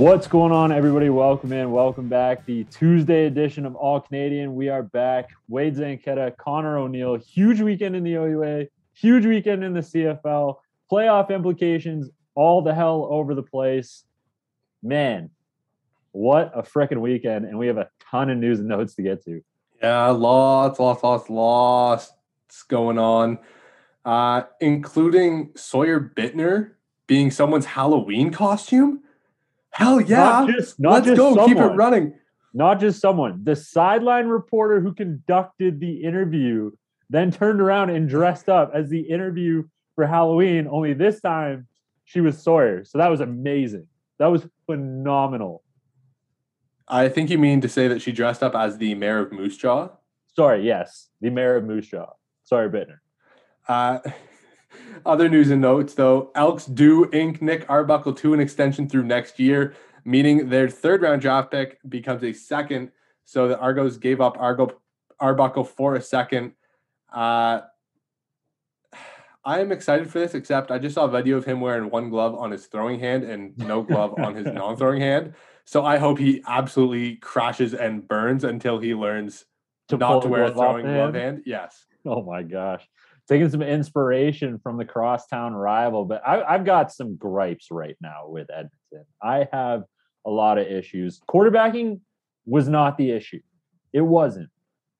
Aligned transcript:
What's 0.00 0.26
going 0.26 0.50
on, 0.50 0.72
everybody? 0.72 1.10
Welcome 1.10 1.52
in, 1.52 1.70
welcome 1.72 2.08
back. 2.08 2.46
The 2.46 2.64
Tuesday 2.64 3.26
edition 3.26 3.66
of 3.66 3.76
All 3.76 4.00
Canadian. 4.00 4.54
We 4.54 4.70
are 4.70 4.82
back. 4.82 5.28
Wade 5.46 5.76
Zanketta, 5.76 6.34
Connor 6.38 6.78
O'Neill. 6.78 7.16
Huge 7.16 7.60
weekend 7.60 7.94
in 7.94 8.02
the 8.02 8.14
OUA, 8.14 8.68
huge 8.94 9.26
weekend 9.26 9.62
in 9.62 9.74
the 9.74 9.80
CFL. 9.80 10.56
Playoff 10.90 11.28
implications, 11.28 12.08
all 12.34 12.62
the 12.62 12.74
hell 12.74 13.08
over 13.10 13.34
the 13.34 13.42
place. 13.42 14.04
Man, 14.82 15.28
what 16.12 16.50
a 16.54 16.62
freaking 16.62 17.02
weekend! 17.02 17.44
And 17.44 17.58
we 17.58 17.66
have 17.66 17.76
a 17.76 17.90
ton 18.10 18.30
of 18.30 18.38
news 18.38 18.58
and 18.58 18.68
notes 18.68 18.94
to 18.94 19.02
get 19.02 19.22
to. 19.26 19.42
Yeah, 19.82 20.06
lots, 20.06 20.80
lots, 20.80 21.02
lots, 21.02 21.28
lots 21.28 22.12
going 22.68 22.96
on, 22.96 23.38
uh, 24.06 24.44
including 24.62 25.50
Sawyer 25.56 26.00
Bittner 26.00 26.70
being 27.06 27.30
someone's 27.30 27.66
Halloween 27.66 28.32
costume. 28.32 29.02
Hell 29.72 30.00
yeah. 30.00 30.16
Not 30.16 30.48
just, 30.50 30.80
not 30.80 30.92
Let's 30.92 31.06
just 31.06 31.16
go. 31.16 31.34
Someone, 31.34 31.48
Keep 31.48 31.58
it 31.58 31.76
running. 31.76 32.14
Not 32.52 32.80
just 32.80 33.00
someone. 33.00 33.44
The 33.44 33.56
sideline 33.56 34.26
reporter 34.26 34.80
who 34.80 34.92
conducted 34.92 35.80
the 35.80 36.02
interview 36.02 36.72
then 37.08 37.30
turned 37.30 37.60
around 37.60 37.90
and 37.90 38.08
dressed 38.08 38.48
up 38.48 38.70
as 38.72 38.88
the 38.88 39.00
interview 39.00 39.64
for 39.96 40.06
Halloween, 40.06 40.68
only 40.70 40.94
this 40.94 41.20
time 41.20 41.66
she 42.04 42.20
was 42.20 42.40
Sawyer. 42.40 42.84
So 42.84 42.98
that 42.98 43.08
was 43.08 43.20
amazing. 43.20 43.86
That 44.18 44.28
was 44.28 44.46
phenomenal. 44.66 45.62
I 46.86 47.08
think 47.08 47.30
you 47.30 47.38
mean 47.38 47.60
to 47.60 47.68
say 47.68 47.88
that 47.88 48.00
she 48.00 48.12
dressed 48.12 48.42
up 48.42 48.54
as 48.54 48.78
the 48.78 48.94
mayor 48.94 49.18
of 49.18 49.32
Moose 49.32 49.56
Jaw. 49.56 49.90
Sorry, 50.34 50.64
yes, 50.64 51.08
the 51.20 51.30
mayor 51.30 51.56
of 51.56 51.64
Moose 51.64 51.88
Jaw. 51.88 52.10
Sorry, 52.44 52.68
Bittner. 52.68 52.98
Uh, 53.68 53.98
other 55.06 55.28
news 55.28 55.50
and 55.50 55.60
notes, 55.60 55.94
though, 55.94 56.30
Elks 56.34 56.66
do 56.66 57.08
ink 57.12 57.40
Nick 57.42 57.66
Arbuckle 57.68 58.12
to 58.14 58.34
an 58.34 58.40
extension 58.40 58.88
through 58.88 59.04
next 59.04 59.38
year, 59.38 59.74
meaning 60.04 60.48
their 60.48 60.68
third 60.68 61.02
round 61.02 61.22
draft 61.22 61.50
pick 61.50 61.78
becomes 61.88 62.22
a 62.24 62.32
second. 62.32 62.90
So 63.24 63.48
the 63.48 63.58
Argos 63.58 63.96
gave 63.96 64.20
up 64.20 64.36
Argo 64.38 64.80
Arbuckle 65.18 65.64
for 65.64 65.94
a 65.94 66.02
second. 66.02 66.52
Uh, 67.12 67.60
I 69.44 69.60
am 69.60 69.72
excited 69.72 70.10
for 70.10 70.18
this, 70.18 70.34
except 70.34 70.70
I 70.70 70.78
just 70.78 70.94
saw 70.94 71.04
a 71.04 71.10
video 71.10 71.38
of 71.38 71.44
him 71.44 71.60
wearing 71.60 71.90
one 71.90 72.10
glove 72.10 72.34
on 72.34 72.50
his 72.50 72.66
throwing 72.66 73.00
hand 73.00 73.24
and 73.24 73.56
no 73.56 73.82
glove 73.82 74.14
on 74.18 74.34
his 74.34 74.46
non 74.52 74.76
throwing 74.76 75.00
hand. 75.00 75.34
So 75.64 75.84
I 75.84 75.98
hope 75.98 76.18
he 76.18 76.42
absolutely 76.46 77.16
crashes 77.16 77.74
and 77.74 78.06
burns 78.06 78.44
until 78.44 78.78
he 78.78 78.94
learns 78.94 79.46
To 79.88 79.96
not 79.96 80.22
to 80.22 80.28
wear 80.28 80.44
a 80.44 80.52
throwing 80.52 80.84
glove 80.86 81.14
hand. 81.14 81.42
Yes. 81.46 81.86
Oh 82.04 82.22
my 82.22 82.42
gosh. 82.42 82.86
Taking 83.30 83.48
some 83.48 83.62
inspiration 83.62 84.58
from 84.58 84.76
the 84.76 84.84
crosstown 84.84 85.54
rival, 85.54 86.04
but 86.04 86.20
I, 86.26 86.42
I've 86.42 86.64
got 86.64 86.92
some 86.92 87.14
gripes 87.14 87.68
right 87.70 87.96
now 88.00 88.26
with 88.26 88.50
Edmonton. 88.50 89.06
I 89.22 89.46
have 89.52 89.84
a 90.26 90.30
lot 90.30 90.58
of 90.58 90.66
issues. 90.66 91.20
Quarterbacking 91.30 92.00
was 92.44 92.68
not 92.68 92.98
the 92.98 93.12
issue. 93.12 93.38
It 93.92 94.00
wasn't. 94.00 94.48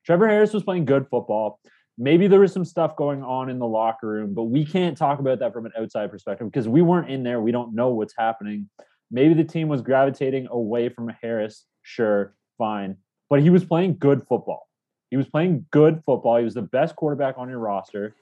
Trevor 0.06 0.28
Harris 0.28 0.52
was 0.52 0.62
playing 0.62 0.84
good 0.84 1.08
football. 1.10 1.58
Maybe 1.98 2.28
there 2.28 2.38
was 2.38 2.52
some 2.52 2.64
stuff 2.64 2.94
going 2.94 3.24
on 3.24 3.50
in 3.50 3.58
the 3.58 3.66
locker 3.66 4.06
room, 4.06 4.32
but 4.32 4.44
we 4.44 4.64
can't 4.64 4.96
talk 4.96 5.18
about 5.18 5.40
that 5.40 5.52
from 5.52 5.66
an 5.66 5.72
outside 5.76 6.08
perspective 6.12 6.46
because 6.46 6.68
we 6.68 6.82
weren't 6.82 7.10
in 7.10 7.24
there. 7.24 7.40
We 7.40 7.50
don't 7.50 7.74
know 7.74 7.88
what's 7.88 8.14
happening. 8.16 8.70
Maybe 9.10 9.34
the 9.34 9.42
team 9.42 9.66
was 9.66 9.82
gravitating 9.82 10.46
away 10.52 10.88
from 10.88 11.10
Harris. 11.20 11.66
Sure, 11.82 12.36
fine. 12.58 12.96
But 13.28 13.42
he 13.42 13.50
was 13.50 13.64
playing 13.64 13.96
good 13.98 14.22
football. 14.28 14.68
He 15.10 15.16
was 15.16 15.26
playing 15.26 15.66
good 15.72 16.02
football. 16.06 16.38
He 16.38 16.44
was 16.44 16.54
the 16.54 16.62
best 16.62 16.94
quarterback 16.94 17.34
on 17.36 17.48
your 17.48 17.58
roster. 17.58 18.14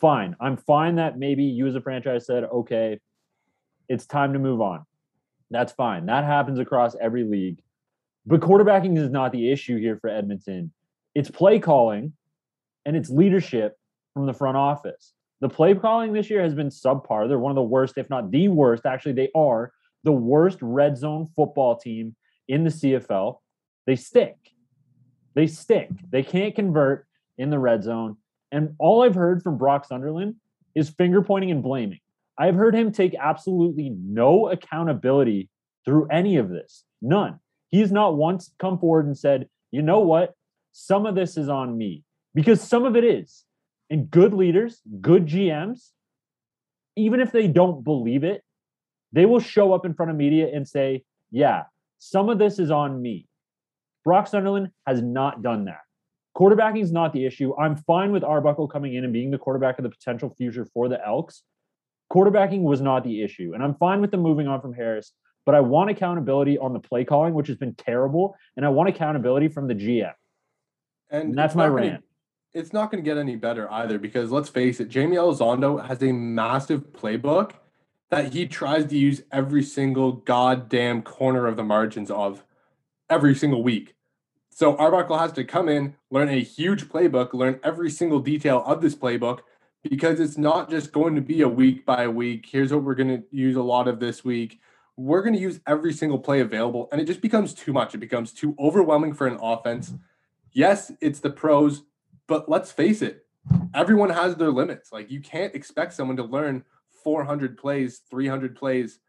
Fine. 0.00 0.36
I'm 0.40 0.56
fine 0.56 0.96
that 0.96 1.18
maybe 1.18 1.44
you 1.44 1.66
as 1.66 1.74
a 1.74 1.80
franchise 1.80 2.26
said, 2.26 2.44
okay, 2.44 3.00
it's 3.88 4.06
time 4.06 4.32
to 4.34 4.38
move 4.38 4.60
on. 4.60 4.84
That's 5.50 5.72
fine. 5.72 6.06
That 6.06 6.24
happens 6.24 6.58
across 6.58 6.96
every 7.00 7.24
league. 7.24 7.62
But 8.26 8.40
quarterbacking 8.40 8.98
is 8.98 9.10
not 9.10 9.32
the 9.32 9.50
issue 9.50 9.78
here 9.78 9.96
for 10.00 10.10
Edmonton. 10.10 10.72
It's 11.14 11.30
play 11.30 11.60
calling 11.60 12.12
and 12.84 12.96
it's 12.96 13.08
leadership 13.08 13.78
from 14.12 14.26
the 14.26 14.34
front 14.34 14.56
office. 14.56 15.12
The 15.40 15.48
play 15.48 15.74
calling 15.74 16.12
this 16.12 16.30
year 16.30 16.42
has 16.42 16.54
been 16.54 16.68
subpar. 16.68 17.28
They're 17.28 17.38
one 17.38 17.52
of 17.52 17.56
the 17.56 17.62
worst, 17.62 17.98
if 17.98 18.10
not 18.10 18.30
the 18.30 18.48
worst. 18.48 18.86
Actually, 18.86 19.12
they 19.12 19.30
are 19.34 19.72
the 20.02 20.12
worst 20.12 20.58
red 20.60 20.96
zone 20.96 21.26
football 21.36 21.76
team 21.76 22.16
in 22.48 22.64
the 22.64 22.70
CFL. 22.70 23.38
They 23.86 23.96
stick. 23.96 24.36
They 25.34 25.46
stick. 25.46 25.90
They 26.10 26.22
can't 26.22 26.54
convert 26.54 27.06
in 27.38 27.50
the 27.50 27.58
red 27.58 27.84
zone. 27.84 28.16
And 28.52 28.74
all 28.78 29.02
I've 29.02 29.14
heard 29.14 29.42
from 29.42 29.58
Brock 29.58 29.86
Sunderland 29.86 30.36
is 30.74 30.90
finger 30.90 31.22
pointing 31.22 31.50
and 31.50 31.62
blaming. 31.62 32.00
I've 32.38 32.54
heard 32.54 32.74
him 32.74 32.92
take 32.92 33.14
absolutely 33.18 33.90
no 33.90 34.48
accountability 34.48 35.48
through 35.84 36.08
any 36.08 36.36
of 36.36 36.48
this. 36.48 36.84
None. 37.00 37.40
He's 37.68 37.90
not 37.90 38.16
once 38.16 38.52
come 38.58 38.78
forward 38.78 39.06
and 39.06 39.16
said, 39.16 39.48
you 39.70 39.82
know 39.82 40.00
what? 40.00 40.34
Some 40.72 41.06
of 41.06 41.14
this 41.14 41.36
is 41.36 41.48
on 41.48 41.76
me 41.76 42.04
because 42.34 42.60
some 42.60 42.84
of 42.84 42.96
it 42.96 43.04
is. 43.04 43.44
And 43.88 44.10
good 44.10 44.34
leaders, 44.34 44.80
good 45.00 45.26
GMs, 45.26 45.90
even 46.96 47.20
if 47.20 47.30
they 47.30 47.46
don't 47.46 47.84
believe 47.84 48.24
it, 48.24 48.42
they 49.12 49.26
will 49.26 49.40
show 49.40 49.72
up 49.72 49.86
in 49.86 49.94
front 49.94 50.10
of 50.10 50.16
media 50.16 50.48
and 50.52 50.66
say, 50.66 51.04
yeah, 51.30 51.64
some 51.98 52.28
of 52.28 52.38
this 52.38 52.58
is 52.58 52.70
on 52.70 53.00
me. 53.00 53.28
Brock 54.04 54.26
Sunderland 54.26 54.70
has 54.86 55.02
not 55.02 55.42
done 55.42 55.66
that. 55.66 55.80
Quarterbacking 56.36 56.82
is 56.82 56.92
not 56.92 57.14
the 57.14 57.24
issue. 57.24 57.56
I'm 57.56 57.76
fine 57.76 58.12
with 58.12 58.22
Arbuckle 58.22 58.68
coming 58.68 58.94
in 58.94 59.04
and 59.04 59.12
being 59.12 59.30
the 59.30 59.38
quarterback 59.38 59.78
of 59.78 59.84
the 59.84 59.88
potential 59.88 60.28
future 60.36 60.66
for 60.66 60.86
the 60.88 61.04
Elks. 61.04 61.42
Quarterbacking 62.12 62.60
was 62.62 62.80
not 62.82 63.04
the 63.04 63.22
issue. 63.22 63.52
And 63.54 63.62
I'm 63.62 63.74
fine 63.76 64.02
with 64.02 64.10
them 64.10 64.20
moving 64.20 64.46
on 64.46 64.60
from 64.60 64.74
Harris, 64.74 65.12
but 65.46 65.54
I 65.54 65.60
want 65.60 65.88
accountability 65.90 66.58
on 66.58 66.74
the 66.74 66.78
play 66.78 67.04
calling, 67.06 67.32
which 67.32 67.48
has 67.48 67.56
been 67.56 67.74
terrible. 67.74 68.36
And 68.56 68.66
I 68.66 68.68
want 68.68 68.90
accountability 68.90 69.48
from 69.48 69.66
the 69.66 69.74
GM. 69.74 70.12
And, 71.10 71.30
And 71.30 71.34
that's 71.38 71.54
my 71.54 71.68
not 71.68 71.76
gonna- 71.76 71.90
rant. 71.92 72.04
it's 72.52 72.72
not 72.74 72.90
going 72.90 73.02
to 73.02 73.08
get 73.08 73.16
any 73.16 73.36
better 73.36 73.70
either 73.72 73.98
because 73.98 74.30
let's 74.30 74.50
face 74.50 74.78
it, 74.78 74.88
Jamie 74.88 75.16
Elizondo 75.16 75.86
has 75.86 76.02
a 76.02 76.12
massive 76.12 76.92
playbook 76.92 77.52
that 78.10 78.34
he 78.34 78.46
tries 78.46 78.84
to 78.86 78.96
use 78.98 79.22
every 79.32 79.62
single 79.62 80.12
goddamn 80.12 81.00
corner 81.02 81.46
of 81.46 81.56
the 81.56 81.64
margins 81.64 82.10
of 82.10 82.44
every 83.08 83.34
single 83.34 83.62
week. 83.62 83.94
So 84.56 84.74
Arbuckle 84.78 85.18
has 85.18 85.32
to 85.32 85.44
come 85.44 85.68
in, 85.68 85.94
learn 86.10 86.30
a 86.30 86.42
huge 86.42 86.88
playbook, 86.88 87.34
learn 87.34 87.60
every 87.62 87.90
single 87.90 88.20
detail 88.20 88.64
of 88.64 88.80
this 88.80 88.94
playbook 88.94 89.40
because 89.82 90.18
it's 90.18 90.38
not 90.38 90.70
just 90.70 90.92
going 90.92 91.14
to 91.14 91.20
be 91.20 91.42
a 91.42 91.48
week 91.48 91.84
by 91.84 92.08
week. 92.08 92.46
Here's 92.50 92.72
what 92.72 92.82
we're 92.82 92.94
going 92.94 93.18
to 93.18 93.22
use 93.30 93.56
a 93.56 93.62
lot 93.62 93.86
of 93.86 94.00
this 94.00 94.24
week. 94.24 94.58
We're 94.96 95.20
going 95.20 95.34
to 95.34 95.38
use 95.38 95.60
every 95.66 95.92
single 95.92 96.18
play 96.18 96.40
available, 96.40 96.88
and 96.90 97.02
it 97.02 97.04
just 97.04 97.20
becomes 97.20 97.52
too 97.52 97.74
much. 97.74 97.94
It 97.94 97.98
becomes 97.98 98.32
too 98.32 98.56
overwhelming 98.58 99.12
for 99.12 99.26
an 99.26 99.36
offense. 99.42 99.92
Yes, 100.52 100.90
it's 101.02 101.20
the 101.20 101.28
pros, 101.28 101.82
but 102.26 102.48
let's 102.48 102.72
face 102.72 103.02
it, 103.02 103.26
everyone 103.74 104.08
has 104.08 104.36
their 104.36 104.50
limits. 104.50 104.90
Like 104.90 105.10
you 105.10 105.20
can't 105.20 105.54
expect 105.54 105.92
someone 105.92 106.16
to 106.16 106.24
learn 106.24 106.64
400 107.04 107.58
plays, 107.58 108.00
300 108.08 108.56
plays. 108.56 109.00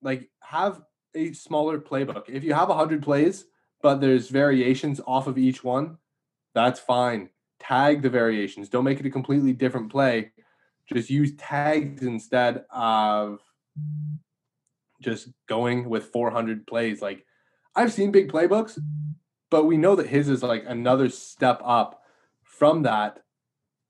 Like 0.00 0.30
have 0.42 0.80
a 1.16 1.32
smaller 1.32 1.80
playbook. 1.80 2.28
If 2.28 2.44
you 2.44 2.54
have 2.54 2.68
100 2.68 3.02
plays, 3.02 3.46
but 3.82 4.00
there's 4.00 4.28
variations 4.28 5.00
off 5.06 5.26
of 5.26 5.38
each 5.38 5.62
one, 5.62 5.98
that's 6.54 6.80
fine. 6.80 7.30
Tag 7.60 8.02
the 8.02 8.10
variations. 8.10 8.68
Don't 8.68 8.84
make 8.84 9.00
it 9.00 9.06
a 9.06 9.10
completely 9.10 9.52
different 9.52 9.90
play. 9.90 10.32
Just 10.92 11.10
use 11.10 11.34
tags 11.36 12.02
instead 12.02 12.64
of 12.70 13.40
just 15.02 15.28
going 15.48 15.88
with 15.88 16.06
400 16.06 16.66
plays. 16.66 17.02
Like 17.02 17.24
I've 17.74 17.92
seen 17.92 18.12
big 18.12 18.30
playbooks, 18.30 18.78
but 19.50 19.64
we 19.64 19.76
know 19.76 19.96
that 19.96 20.08
his 20.08 20.28
is 20.28 20.42
like 20.42 20.64
another 20.66 21.08
step 21.08 21.60
up 21.64 22.02
from 22.42 22.82
that. 22.82 23.20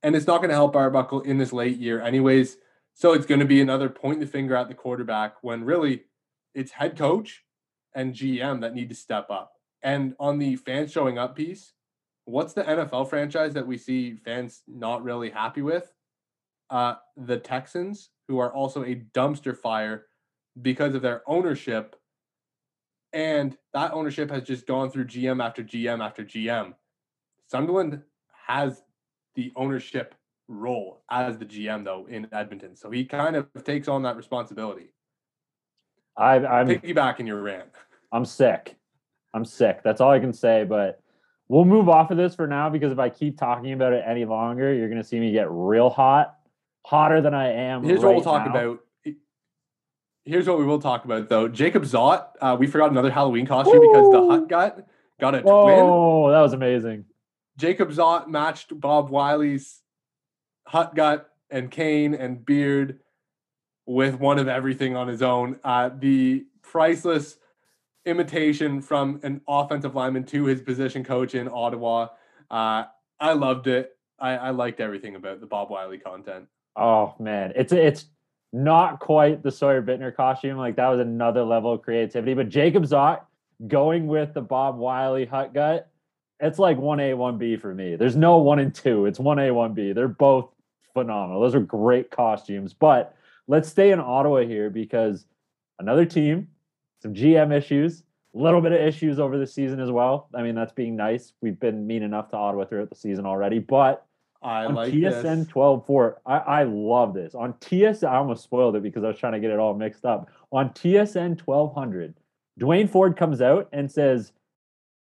And 0.03 0.15
it's 0.15 0.27
not 0.27 0.38
going 0.38 0.50
to 0.50 0.56
help 0.56 0.77
Arbuckle 0.77 1.23
in 1.23 1.38
this 1.38 1.53
late 1.53 1.79
year, 1.79 2.00
anyways. 2.00 2.56
So 2.94 3.12
it's 3.12 3.27
going 3.27 3.41
to 3.41 3.47
be 3.47 3.61
another 3.61 3.88
point 3.88 4.21
the 4.21 4.27
finger 4.27 4.56
at 4.56 4.69
the 4.69 4.75
quarterback 4.75 5.37
when 5.43 5.65
really 5.65 6.05
it's 6.55 6.73
head 6.73 6.97
coach 6.97 7.44
and 7.94 8.15
GM 8.15 8.61
that 8.61 8.75
need 8.75 8.88
to 8.88 8.94
step 8.94 9.31
up. 9.31 9.56
And 9.87 10.17
on 10.19 10.38
the 10.38 10.56
fans 10.56 10.91
showing 10.91 11.17
up 11.17 11.37
piece, 11.37 11.73
what's 12.25 12.55
the 12.55 12.65
NFL 12.65 13.09
franchise 13.09 13.55
that 13.55 13.69
we 13.69 13.79
see 13.79 14.17
fans 14.17 14.62
not 14.67 15.05
really 15.05 15.31
happy 15.31 15.62
with? 15.62 15.93
Uh, 16.69 16.97
the 17.17 17.38
Texans, 17.38 18.11
who 18.27 18.41
are 18.41 18.53
also 18.53 18.83
a 18.83 18.97
dumpster 19.15 19.56
fire 19.56 20.06
because 20.61 20.97
of 20.97 21.03
their 21.03 21.23
ownership. 21.29 21.94
And 23.12 23.56
that 23.75 23.93
ownership 23.93 24.29
has 24.29 24.43
just 24.43 24.67
gone 24.67 24.91
through 24.91 25.05
GM 25.05 25.41
after 25.41 25.62
GM 25.62 26.05
after 26.05 26.25
GM. 26.25 26.75
Sunderland 27.49 28.03
has 28.49 28.83
the 29.37 29.53
ownership 29.55 30.17
role 30.49 31.05
as 31.12 31.38
the 31.38 31.47
GM, 31.47 31.85
though, 31.85 32.06
in 32.11 32.27
Edmonton. 32.33 32.75
So 32.75 32.91
he 32.91 33.05
kind 33.05 33.37
of 33.37 33.47
takes 33.62 33.87
on 33.87 34.03
that 34.03 34.17
responsibility. 34.17 34.88
I, 36.17 36.44
I'm 36.44 36.67
Piggybacking 36.67 37.29
your 37.29 37.41
rant. 37.41 37.69
I'm 38.11 38.25
sick. 38.25 38.75
I'm 39.37 39.44
sick. 39.44 39.83
That's 39.85 40.00
all 40.00 40.11
I 40.11 40.19
can 40.19 40.33
say. 40.33 40.65
But 40.65 41.00
we'll 41.49 41.67
move 41.67 41.91
off 41.91 42.11
of 42.11 42.17
this 42.17 42.35
for 42.35 42.47
now 42.47 42.71
because 42.71 42.91
if 42.91 42.99
I 42.99 43.11
keep 43.11 43.38
talking 43.38 43.75
about 43.75 43.93
it 43.93 44.03
any 44.06 44.25
longer, 44.25 44.73
you're 44.73 44.88
going 44.88 45.00
to 45.00 45.06
see 45.06 45.21
me 45.21 45.31
get 45.31 45.50
real 45.50 45.91
hot, 45.91 46.37
hotter 46.87 47.21
than 47.21 47.35
I 47.35 47.53
am. 47.53 47.85
Here's 47.85 48.03
right 48.03 48.06
what 48.06 48.15
we'll 48.15 48.25
talk 48.25 48.47
now. 48.47 48.50
about. 48.50 48.81
Here's 50.25 50.49
what 50.49 50.59
we 50.59 50.65
will 50.65 50.81
talk 50.81 51.05
about 51.05 51.29
though. 51.29 51.47
Jacob 51.47 51.85
Zott, 51.85 52.27
uh, 52.41 52.56
we 52.59 52.67
forgot 52.67 52.91
another 52.91 53.11
Halloween 53.11 53.47
costume 53.47 53.81
because 53.81 54.11
the 54.11 54.27
hut 54.27 54.49
gut 54.49 54.88
got 55.21 55.37
a 55.37 55.43
twin. 55.43 55.53
Oh, 55.55 56.31
that 56.31 56.41
was 56.41 56.53
amazing. 56.53 57.05
Jacob 57.56 57.91
Zott 57.91 58.27
matched 58.27 58.79
Bob 58.81 59.11
Wylie's 59.11 59.83
hut 60.67 60.97
gut 60.97 61.31
and 61.49 61.71
cane 61.71 62.12
and 62.15 62.44
beard 62.44 62.99
with 63.85 64.19
one 64.19 64.41
of 64.41 64.49
everything 64.49 64.97
on 64.97 65.06
his 65.06 65.23
own. 65.23 65.61
Uh, 65.62 65.91
the 65.97 66.44
priceless 66.61 67.37
imitation 68.06 68.81
from 68.81 69.20
an 69.23 69.41
offensive 69.47 69.94
lineman 69.94 70.25
to 70.25 70.44
his 70.44 70.62
position 70.62 71.05
coach 71.05 71.35
in 71.35 71.49
Ottawa. 71.53 72.08
Uh, 72.50 72.85
I 73.20 73.32
loved 73.32 73.67
it. 73.67 73.97
I, 74.19 74.37
I 74.37 74.50
liked 74.50 74.81
everything 74.81 75.17
about 75.17 75.41
the 75.41 75.47
Bob 75.47 75.70
Wylie 75.70 75.99
content. 75.99 76.47
Oh 76.76 77.14
man, 77.19 77.53
it's 77.56 77.73
it's 77.73 78.06
not 78.53 79.00
quite 79.00 79.43
the 79.43 79.50
Sawyer 79.50 79.82
Bittner 79.82 80.14
costume. 80.14 80.56
Like 80.56 80.76
that 80.76 80.88
was 80.88 81.00
another 81.00 81.44
level 81.44 81.73
of 81.73 81.82
creativity. 81.82 82.35
But 82.35 82.49
Jacob 82.49 82.85
Zott 82.85 83.20
going 83.67 84.06
with 84.06 84.35
the 84.35 84.43
Bob 84.43 84.79
Wylie 84.79 85.26
hut 85.26 85.52
gut, 85.52 85.91
it's 86.41 86.59
like 86.59 86.79
one 86.79 87.00
A, 87.00 87.14
one 87.14 87.38
B 87.38 87.56
for 87.56 87.75
me. 87.75 87.97
There's 87.97 88.17
no 88.17 88.38
one 88.38 88.59
and 88.59 88.75
two. 88.75 89.06
It's 89.06 89.19
one 89.19 89.38
A, 89.38 89.50
one 89.50 89.75
B. 89.75 89.93
They're 89.93 90.09
both 90.09 90.50
phenomenal. 90.94 91.41
Those 91.41 91.55
are 91.55 91.61
great 91.61 92.11
costumes. 92.11 92.73
But 92.73 93.14
let's 93.49 93.69
stay 93.69 93.91
in 93.91 94.00
Ottawa 94.00 94.41
here 94.41 94.70
because 94.70 95.26
another 95.79 96.05
team, 96.05 96.49
some 97.06 97.14
GM 97.14 97.56
issues, 97.56 98.03
a 98.35 98.38
little 98.38 98.61
bit 98.61 98.73
of 98.73 98.81
issues 98.81 99.19
over 99.19 99.38
the 99.38 99.47
season 99.47 99.81
as 99.81 99.91
well. 99.91 100.29
I 100.35 100.43
mean, 100.43 100.55
that's 100.55 100.73
being 100.73 100.97
nice. 100.97 101.32
We've 101.41 101.58
been 101.58 101.87
mean 101.87 102.03
enough 102.03 102.31
to 102.31 102.37
Ottawa 102.37 102.64
throughout 102.64 102.91
the 102.91 102.97
season 102.97 103.26
already, 103.26 103.61
but 103.61 104.05
I 104.43 104.64
on 104.64 104.75
like 104.75 104.93
TSN 104.93 105.38
this. 105.44 105.49
12 105.49 105.87
4, 105.87 106.23
I, 106.26 106.37
I 106.37 106.62
love 106.64 107.14
this. 107.14 107.35
On 107.35 107.53
TSN, 107.55 108.08
I 108.08 108.17
almost 108.17 108.44
spoiled 108.44 108.76
it 108.76 108.82
because 108.82 109.05
I 109.05 109.08
was 109.08 109.19
trying 109.19 109.35
to 109.35 109.41
get 109.41 109.50
it 109.50 109.58
all 109.58 109.75
mixed 109.75 110.05
up. 110.05 110.29
On 110.53 110.70
TSN 110.70 111.41
1200, 111.41 112.14
Duane 112.58 112.88
Forde 112.88 113.17
comes 113.17 113.41
out 113.41 113.69
and 113.73 113.91
says, 113.91 114.32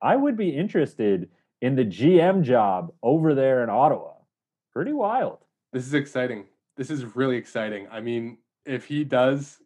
I 0.02 0.16
would 0.16 0.38
be 0.38 0.50
interested 0.50 1.30
in 1.62 1.76
the 1.76 1.86
GM 1.86 2.44
job 2.44 2.94
over 3.02 3.34
there 3.34 3.64
in 3.64 3.70
Ottawa. 3.70 4.14
Pretty 4.72 4.94
wild. 4.94 5.40
This 5.74 5.88
is 5.88 5.96
exciting. 5.96 6.46
This 6.76 6.92
is 6.92 7.16
really 7.16 7.38
exciting. 7.38 7.88
I 7.92 8.00
mean, 8.00 8.38
if 8.66 8.86
he 8.86 9.04
does 9.04 9.60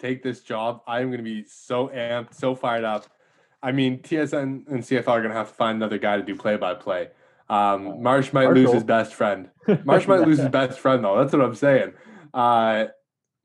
take 0.00 0.22
this 0.22 0.40
job, 0.40 0.80
I'm 0.86 1.08
going 1.08 1.18
to 1.18 1.24
be 1.24 1.44
so 1.44 1.88
amped, 1.88 2.34
so 2.34 2.54
fired 2.54 2.84
up. 2.84 3.06
I 3.62 3.72
mean, 3.72 3.98
TSN 3.98 4.68
and 4.68 4.82
CFL 4.82 5.08
are 5.08 5.20
going 5.20 5.30
to 5.30 5.36
have 5.36 5.48
to 5.48 5.54
find 5.54 5.76
another 5.76 5.98
guy 5.98 6.16
to 6.16 6.22
do 6.22 6.34
play 6.34 6.56
by 6.56 6.74
play. 6.74 7.08
Um, 7.48 8.02
Marsh 8.02 8.32
might 8.32 8.50
lose 8.52 8.72
his 8.72 8.84
best 8.84 9.12
friend. 9.12 9.50
Marsh 9.84 10.06
might 10.06 10.20
lose 10.20 10.38
his 10.38 10.48
best 10.60 10.78
friend, 10.78 11.04
though. 11.04 11.18
That's 11.18 11.32
what 11.32 11.42
I'm 11.42 11.54
saying. 11.54 11.92
Uh, 12.32 12.86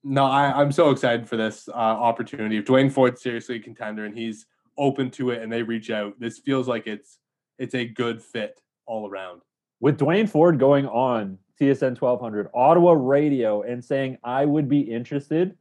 no, 0.04 0.26
I, 0.26 0.62
I'm 0.62 0.72
so 0.72 0.92
excited 0.92 1.28
for 1.28 1.36
this 1.36 1.68
uh, 1.68 1.72
opportunity. 1.72 2.58
If 2.58 2.66
Duane 2.66 2.92
Forde's 2.92 3.22
seriously 3.22 3.56
a 3.56 3.60
contender 3.60 4.06
and 4.06 4.16
he's 4.16 4.46
open 4.78 5.10
to 5.12 5.32
it 5.32 5.42
and 5.42 5.52
they 5.52 5.64
reach 5.64 5.90
out, 5.90 6.20
this 6.20 6.38
feels 6.38 6.68
like 6.68 6.86
it's 6.86 7.18
it's 7.58 7.74
a 7.74 7.86
good 7.86 8.22
fit 8.22 8.62
all 8.86 9.10
around. 9.10 9.42
With 9.80 9.98
Duane 9.98 10.28
Forde 10.28 10.60
going 10.60 10.88
on 10.88 11.40
TSN 11.60 12.00
1200, 12.00 12.50
Ottawa 12.54 12.94
radio, 12.98 13.64
and 13.64 13.84
saying, 13.84 14.18
I 14.24 14.46
would 14.46 14.68
be 14.70 14.82
interested, 14.82 15.58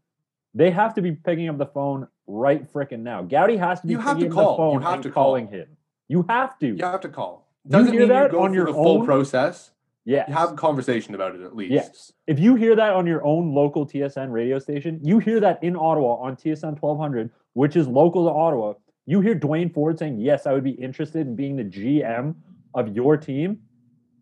they 0.54 0.70
have 0.70 0.94
to 0.94 1.02
be 1.02 1.12
picking 1.12 1.48
up 1.48 1.58
the 1.58 1.66
phone 1.66 2.06
right 2.26 2.70
frickin' 2.72 3.00
now. 3.00 3.22
Goudie 3.22 3.56
has 3.56 3.80
to 3.80 3.86
be 3.86 3.92
You 3.94 3.98
have 4.00 4.16
picking 4.16 4.30
to 4.32 4.38
up 4.38 4.44
call. 4.44 4.52
the 4.52 4.56
phone 4.56 4.72
You 4.74 4.80
have 4.80 4.94
and 4.94 5.02
to 5.02 5.10
call. 5.10 5.24
calling 5.24 5.48
him. 5.48 5.66
You 6.08 6.24
have 6.28 6.58
to. 6.60 6.66
You 6.68 6.84
have 6.84 7.00
to 7.00 7.08
call. 7.08 7.48
You 7.64 7.70
Doesn't 7.72 7.92
hear 7.92 8.00
mean 8.02 8.08
that 8.10 8.26
you 8.26 8.38
go 8.38 8.42
on 8.44 8.54
your 8.54 8.66
the 8.66 8.72
full 8.72 8.98
own? 9.00 9.04
process. 9.06 9.70
Yes. 10.06 10.28
You 10.28 10.34
have 10.34 10.52
a 10.52 10.54
conversation 10.56 11.14
about 11.14 11.34
it 11.34 11.40
at 11.40 11.56
least. 11.56 11.72
Yes. 11.72 12.12
If 12.26 12.38
you 12.38 12.56
hear 12.56 12.76
that 12.76 12.92
on 12.92 13.06
your 13.06 13.24
own 13.24 13.54
local 13.54 13.86
TSN 13.86 14.30
radio 14.30 14.58
station, 14.58 15.00
you 15.02 15.18
hear 15.18 15.40
that 15.40 15.62
in 15.64 15.76
Ottawa 15.76 16.16
on 16.16 16.36
TSN 16.36 16.78
1200, 16.78 17.30
which 17.54 17.74
is 17.74 17.88
local 17.88 18.26
to 18.26 18.30
Ottawa. 18.30 18.74
You 19.06 19.22
hear 19.22 19.34
Duane 19.34 19.70
Forde 19.70 19.98
saying, 19.98 20.18
Yes, 20.18 20.46
I 20.46 20.52
would 20.52 20.62
be 20.64 20.72
interested 20.72 21.26
in 21.26 21.34
being 21.34 21.56
the 21.56 21.64
GM 21.64 22.34
of 22.74 22.94
your 22.94 23.16
team. 23.16 23.60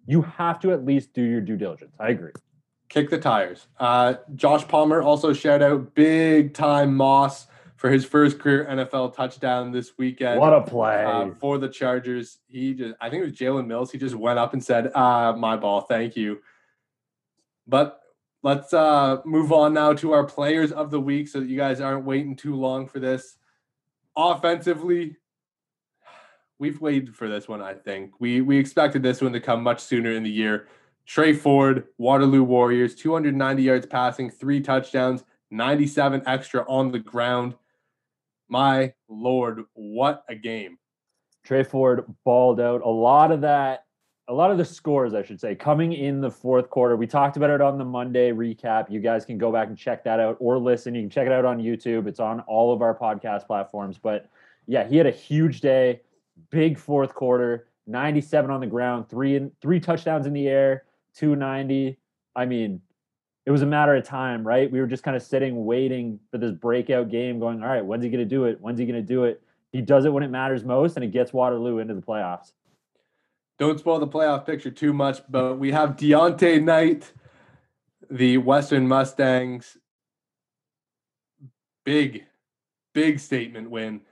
You 0.06 0.23
have 0.23 0.61
to 0.61 0.73
at 0.73 0.85
least 0.85 1.12
do 1.14 1.23
your 1.23 1.40
due 1.40 1.56
diligence. 1.56 1.94
I 1.99 2.11
agree. 2.11 2.32
Kick 2.92 3.08
the 3.08 3.16
tires. 3.16 3.68
Uh, 3.80 4.16
Josh 4.34 4.68
Palmer 4.68 5.00
also 5.00 5.32
shout 5.32 5.62
out 5.62 5.94
big 5.94 6.52
time 6.52 6.94
Moss 6.94 7.46
for 7.76 7.88
his 7.90 8.04
first 8.04 8.38
career 8.38 8.66
NFL 8.68 9.16
touchdown 9.16 9.72
this 9.72 9.96
weekend. 9.96 10.38
What 10.38 10.52
a 10.52 10.60
play. 10.60 11.02
uh, 11.02 11.30
for 11.30 11.56
the 11.56 11.70
Chargers. 11.70 12.40
He 12.48 12.74
just, 12.74 12.94
I 13.00 13.08
think 13.08 13.22
it 13.22 13.30
was 13.30 13.32
Jalen 13.32 13.66
Mills. 13.66 13.90
He 13.90 13.96
just 13.96 14.14
went 14.14 14.38
up 14.38 14.52
and 14.52 14.62
said, 14.62 14.94
uh, 14.94 15.32
my 15.32 15.56
ball, 15.56 15.80
thank 15.80 16.16
you. 16.16 16.42
But 17.66 17.98
let's 18.42 18.74
uh, 18.74 19.22
move 19.24 19.52
on 19.52 19.72
now 19.72 19.94
to 19.94 20.12
our 20.12 20.24
players 20.24 20.70
of 20.70 20.90
the 20.90 21.00
week 21.00 21.28
so 21.28 21.40
that 21.40 21.48
you 21.48 21.56
guys 21.56 21.80
aren't 21.80 22.04
waiting 22.04 22.36
too 22.36 22.56
long 22.56 22.86
for 22.86 23.00
this. 23.00 23.38
Offensively, 24.14 25.16
we've 26.58 26.78
waited 26.78 27.16
for 27.16 27.26
this 27.26 27.48
one, 27.48 27.62
I 27.62 27.72
think. 27.72 28.12
We 28.20 28.42
we 28.42 28.58
expected 28.58 29.02
this 29.02 29.22
one 29.22 29.32
to 29.32 29.40
come 29.40 29.62
much 29.62 29.80
sooner 29.80 30.12
in 30.12 30.22
the 30.24 30.30
year. 30.30 30.68
Tre 31.06 31.32
Ford, 31.32 31.88
Waterloo 31.99 32.43
Warriors, 32.43 32.94
290 32.94 33.62
yards 33.62 33.87
passing, 33.87 34.31
three 34.31 34.60
touchdowns, 34.60 35.25
97 35.50 36.22
extra 36.26 36.64
on 36.69 36.90
the 36.90 36.99
ground. 36.99 37.54
My 38.49 38.94
lord, 39.08 39.64
what 39.75 40.25
a 40.28 40.34
game. 40.34 40.78
Tre 41.44 41.64
Ford 41.64 42.04
balled 42.25 42.60
out. 42.60 42.82
A 42.82 42.88
lot 42.88 43.32
of 43.32 43.40
that, 43.40 43.84
a 44.28 44.32
lot 44.32 44.50
of 44.50 44.58
the 44.58 44.64
scores, 44.64 45.12
I 45.12 45.22
should 45.22 45.40
say, 45.40 45.54
coming 45.54 45.93
in 45.93 46.20
the 46.20 46.31
fourth 46.31 46.70
quarter. 46.70 46.96
We 46.96 47.06
talked 47.06 47.37
about 47.37 47.50
it 47.50 47.60
on 47.60 47.78
the 47.78 47.84
Monday 47.84 48.31
recap. 48.31 48.90
You 48.90 49.00
guys 49.00 49.25
can 49.25 49.38
go 49.38 49.50
back 49.50 49.69
and 49.69 49.76
check 49.76 50.04
that 50.04 50.20
out 50.20 50.37
or 50.38 50.58
listen. 50.58 50.94
You 50.94 51.02
can 51.02 51.10
check 51.10 51.26
it 51.26 51.32
out 51.32 51.44
on 51.44 51.58
YouTube. 51.58 52.06
It's 52.06 52.20
on 52.20 52.40
all 52.40 52.72
of 52.72 52.81
our 52.81 52.96
podcast 52.96 53.46
platforms. 53.46 53.99
But 53.99 54.31
yeah, 54.66 54.87
he 54.87 54.96
had 54.96 55.06
a 55.06 55.10
huge 55.10 55.61
day, 55.61 56.00
big 56.50 56.78
fourth 56.78 57.14
quarter, 57.14 57.66
97 57.87 58.50
on 58.50 58.61
the 58.61 58.66
ground, 58.66 59.09
three 59.09 59.37
and 59.37 59.50
three 59.61 59.80
touchdowns 59.80 60.26
in 60.26 60.32
the 60.32 60.49
air, 60.49 60.85
290. 61.16 61.99
I 62.35 62.47
mean, 62.47 62.81
it 63.45 63.50
was 63.50 63.62
a 63.62 63.66
matter 63.66 63.95
of 63.95 64.04
time, 64.04 64.47
right? 64.47 64.71
We 64.71 64.81
were 64.81 64.87
just 64.87 65.02
kind 65.02 65.16
of 65.16 65.23
sitting, 65.23 65.64
waiting 65.64 66.21
for 66.31 66.38
this 66.38 66.52
breakout 66.52 67.11
game, 67.11 67.40
going, 67.40 67.62
all 67.62 67.69
right, 67.69 67.85
when's 67.85 68.04
he 68.04 68.11
going 68.11 68.21
to 68.21 68.25
do 68.25 68.45
it? 68.45 68.61
When's 68.61 68.78
he 68.78 68.87
going 68.87 69.00
to 69.00 69.07
do 69.07 69.25
it? 69.25 69.42
He 69.73 69.81
does 69.81 70.04
it 70.04 70.12
when 70.12 70.23
it 70.23 70.31
matters 70.31 70.64
most, 70.64 70.97
and 70.97 71.04
it 71.04 71.12
gets 71.12 71.33
Waterloo 71.33 71.78
into 71.78 71.95
the 71.95 72.02
playoffs. 72.02 72.52
Don't 73.59 73.78
spoil 73.78 73.99
the 73.99 74.07
playoff 74.07 74.47
picture 74.47 74.71
too 74.71 74.92
much, 74.92 75.21
but 75.28 75.59
we 75.59 75.73
have 75.73 75.97
Deontay 75.97 76.62
Knight, 76.62 77.12
the 78.11 78.38
Western 78.38 78.87
Mustangs. 78.87 79.76
Big, 81.85 82.25
big 82.92 83.19
statement 83.19 83.71
win. 83.71 84.02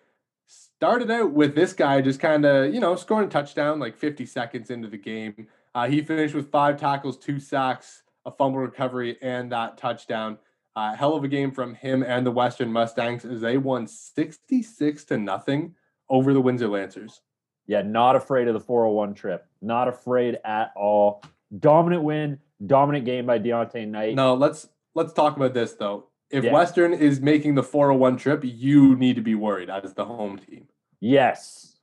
Started 0.46 1.10
out 1.10 1.32
with 1.32 1.54
this 1.54 1.72
guy 1.72 2.00
just 2.00 2.18
kind 2.18 2.44
of, 2.44 2.74
you 2.74 2.80
know, 2.80 2.96
scoring 2.96 3.28
a 3.28 3.30
touchdown 3.30 3.78
like 3.78 3.96
50 3.96 4.26
seconds 4.26 4.70
into 4.70 4.88
the 4.88 4.96
game. 4.96 5.46
Uh, 5.74 5.88
he 5.88 6.02
finished 6.02 6.34
with 6.34 6.50
five 6.50 6.78
tackles, 6.78 7.16
two 7.16 7.38
sacks, 7.38 8.02
a 8.26 8.30
fumble 8.30 8.58
recovery, 8.60 9.16
and 9.22 9.52
that 9.52 9.78
touchdown. 9.78 10.38
Uh, 10.76 10.94
hell 10.94 11.14
of 11.14 11.24
a 11.24 11.28
game 11.28 11.50
from 11.50 11.74
him 11.74 12.02
and 12.02 12.24
the 12.24 12.30
Western 12.30 12.72
Mustangs 12.72 13.24
as 13.24 13.40
they 13.40 13.58
won 13.58 13.86
66 13.86 15.04
to 15.04 15.18
nothing 15.18 15.74
over 16.08 16.32
the 16.32 16.40
Windsor 16.40 16.68
Lancers. 16.68 17.22
Yeah, 17.66 17.82
not 17.82 18.16
afraid 18.16 18.48
of 18.48 18.54
the 18.54 18.60
401 18.60 19.14
trip. 19.14 19.46
Not 19.60 19.88
afraid 19.88 20.38
at 20.44 20.72
all. 20.76 21.22
Dominant 21.58 22.02
win, 22.02 22.38
dominant 22.64 23.04
game 23.04 23.26
by 23.26 23.38
Deontay 23.38 23.88
Knight. 23.88 24.14
No, 24.14 24.34
let's 24.34 24.68
let's 24.94 25.12
talk 25.12 25.36
about 25.36 25.54
this 25.54 25.74
though. 25.74 26.06
If 26.30 26.44
Yeah. 26.44 26.52
Western 26.52 26.94
is 26.94 27.20
making 27.20 27.56
the 27.56 27.62
401 27.62 28.16
trip, 28.16 28.42
you 28.44 28.96
need 28.96 29.16
to 29.16 29.22
be 29.22 29.34
worried 29.34 29.70
as 29.70 29.94
the 29.94 30.04
home 30.04 30.38
team. 30.38 30.68
Yes. 31.00 31.78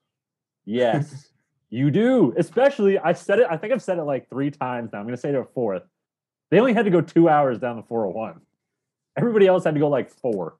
Yes. 0.65 1.29
you 1.70 1.92
do. 1.92 2.34
Especially, 2.38 2.98
I 2.98 3.14
said 3.14 3.40
it, 3.40 3.48
I 3.50 3.58
think 3.58 3.74
I've 3.74 3.82
said 3.82 3.98
it 3.98 4.04
like 4.04 4.30
three 4.30 4.52
times 4.52 4.92
now. 4.94 5.00
I'm 5.00 5.06
going 5.06 5.16
to 5.16 5.22
say 5.22 5.30
it 5.30 5.36
a 5.36 5.44
fourth. 5.44 5.84
They 6.50 6.60
only 6.60 6.74
had 6.74 6.86
to 6.86 6.92
go 6.92 7.02
two 7.02 7.28
hours 7.28 7.60
down 7.60 7.76
the 7.76 7.84
401. 7.84 8.40
Everybody 9.18 9.48
else 9.48 9.64
had 9.66 9.74
to 9.74 9.80
go 9.80 9.90
like 9.90 10.10
four. 10.10 10.56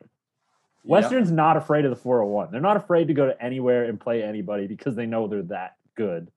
Western's 0.84 1.32
not 1.32 1.58
afraid 1.58 1.86
of 1.86 1.92
the 1.92 1.98
401. 1.98 2.50
They're 2.52 2.62
not 2.62 2.78
afraid 2.78 3.08
to 3.10 3.14
go 3.14 3.26
to 3.26 3.42
anywhere 3.44 3.86
and 3.86 4.00
play 4.00 4.24
anybody 4.24 4.68
because 4.68 4.96
they 4.96 5.06
know 5.06 5.28
they're 5.28 5.44
that 5.44 5.76
good. 5.96 6.32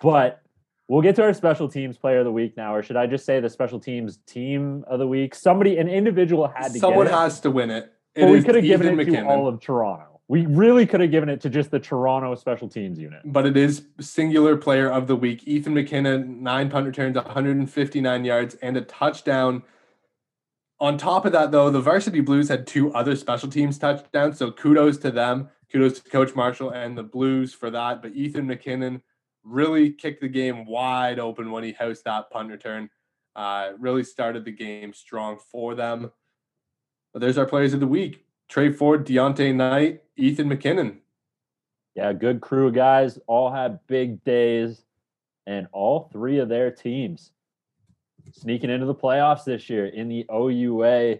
But 0.00 0.40
we'll 0.88 1.02
get 1.02 1.16
to 1.16 1.22
our 1.22 1.34
special 1.34 1.68
teams 1.68 1.98
player 1.98 2.20
of 2.20 2.24
the 2.24 2.32
week 2.32 2.56
now, 2.56 2.74
or 2.74 2.82
should 2.82 2.96
I 2.96 3.06
just 3.06 3.24
say 3.24 3.40
the 3.40 3.50
special 3.50 3.80
teams 3.80 4.18
team 4.26 4.84
of 4.86 4.98
the 4.98 5.06
week? 5.06 5.34
Somebody, 5.34 5.78
an 5.78 5.88
individual 5.88 6.48
had 6.48 6.72
to 6.72 6.78
Someone 6.78 7.06
get 7.06 7.12
it. 7.12 7.18
has 7.18 7.40
to 7.40 7.50
win 7.50 7.70
it. 7.70 7.92
It 8.14 8.22
but 8.22 8.30
we 8.30 8.42
could 8.42 8.54
have 8.54 8.64
given 8.64 8.98
it 8.98 9.06
McKinnon, 9.06 9.22
to 9.22 9.26
all 9.26 9.48
of 9.48 9.60
Toronto. 9.60 10.11
We 10.32 10.46
really 10.46 10.86
could 10.86 11.02
have 11.02 11.10
given 11.10 11.28
it 11.28 11.42
to 11.42 11.50
just 11.50 11.70
the 11.70 11.78
Toronto 11.78 12.34
special 12.36 12.66
teams 12.66 12.98
unit. 12.98 13.20
but 13.22 13.44
it 13.44 13.54
is 13.54 13.84
singular 14.00 14.56
player 14.56 14.90
of 14.90 15.06
the 15.06 15.14
week. 15.14 15.46
Ethan 15.46 15.74
McKinnon, 15.74 16.40
nine 16.40 16.70
punt 16.70 16.86
returns, 16.86 17.16
159 17.16 18.24
yards, 18.24 18.54
and 18.62 18.78
a 18.78 18.80
touchdown. 18.80 19.62
On 20.80 20.96
top 20.96 21.26
of 21.26 21.32
that, 21.32 21.50
though, 21.50 21.68
the 21.68 21.82
Varsity 21.82 22.20
Blues 22.20 22.48
had 22.48 22.66
two 22.66 22.94
other 22.94 23.14
special 23.14 23.50
teams 23.50 23.76
touchdowns. 23.76 24.38
So 24.38 24.50
kudos 24.50 24.96
to 25.00 25.10
them. 25.10 25.50
Kudos 25.70 26.00
to 26.00 26.08
Coach 26.08 26.34
Marshall 26.34 26.70
and 26.70 26.96
the 26.96 27.02
Blues 27.02 27.52
for 27.52 27.70
that. 27.70 28.00
But 28.00 28.12
Ethan 28.14 28.46
McKinnon 28.46 29.02
really 29.44 29.90
kicked 29.90 30.22
the 30.22 30.28
game 30.28 30.64
wide 30.64 31.18
open 31.18 31.50
when 31.50 31.62
he 31.62 31.72
housed 31.72 32.04
that 32.06 32.30
punt 32.30 32.50
return. 32.50 32.88
Uh, 33.36 33.72
really 33.78 34.02
started 34.02 34.46
the 34.46 34.50
game 34.50 34.94
strong 34.94 35.36
for 35.50 35.74
them. 35.74 36.10
But 37.12 37.20
there's 37.20 37.36
our 37.36 37.44
players 37.44 37.74
of 37.74 37.80
the 37.80 37.86
week: 37.86 38.24
Tre 38.48 38.72
Ford, 38.72 39.06
Deontay 39.06 39.54
Knight, 39.54 40.01
Ethan 40.16 40.48
McKinnon. 40.48 40.96
Yeah, 41.94 42.12
good 42.12 42.40
crew 42.40 42.68
of 42.68 42.74
guys. 42.74 43.18
All 43.26 43.52
had 43.52 43.78
big 43.86 44.24
days, 44.24 44.84
and 45.46 45.66
all 45.72 46.08
three 46.12 46.38
of 46.38 46.48
their 46.48 46.70
teams 46.70 47.32
sneaking 48.32 48.70
into 48.70 48.86
the 48.86 48.94
playoffs 48.94 49.44
this 49.44 49.68
year 49.68 49.86
in 49.86 50.08
the 50.08 50.24
OUA. 50.32 51.18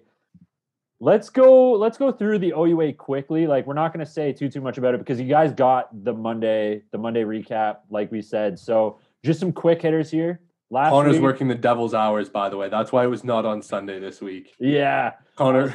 Let's 1.00 1.30
go. 1.30 1.72
Let's 1.72 1.98
go 1.98 2.12
through 2.12 2.38
the 2.38 2.52
OUA 2.52 2.92
quickly. 2.92 3.46
Like 3.46 3.66
we're 3.66 3.74
not 3.74 3.92
going 3.92 4.04
to 4.04 4.10
say 4.10 4.32
too 4.32 4.48
too 4.48 4.60
much 4.60 4.78
about 4.78 4.94
it 4.94 4.98
because 4.98 5.20
you 5.20 5.28
guys 5.28 5.52
got 5.52 5.88
the 6.04 6.12
Monday 6.12 6.82
the 6.92 6.98
Monday 6.98 7.24
recap, 7.24 7.78
like 7.90 8.12
we 8.12 8.22
said. 8.22 8.58
So 8.58 8.98
just 9.24 9.40
some 9.40 9.52
quick 9.52 9.82
hitters 9.82 10.10
here. 10.10 10.40
Last 10.72 10.88
Connor's 10.88 11.16
week, 11.16 11.22
working 11.22 11.48
the 11.48 11.54
devil's 11.54 11.92
hours, 11.92 12.30
by 12.30 12.48
the 12.48 12.56
way. 12.56 12.70
That's 12.70 12.92
why 12.92 13.04
it 13.04 13.08
was 13.08 13.24
not 13.24 13.44
on 13.44 13.60
Sunday 13.60 14.00
this 14.00 14.22
week. 14.22 14.54
Yeah. 14.58 15.12
Connor. 15.36 15.68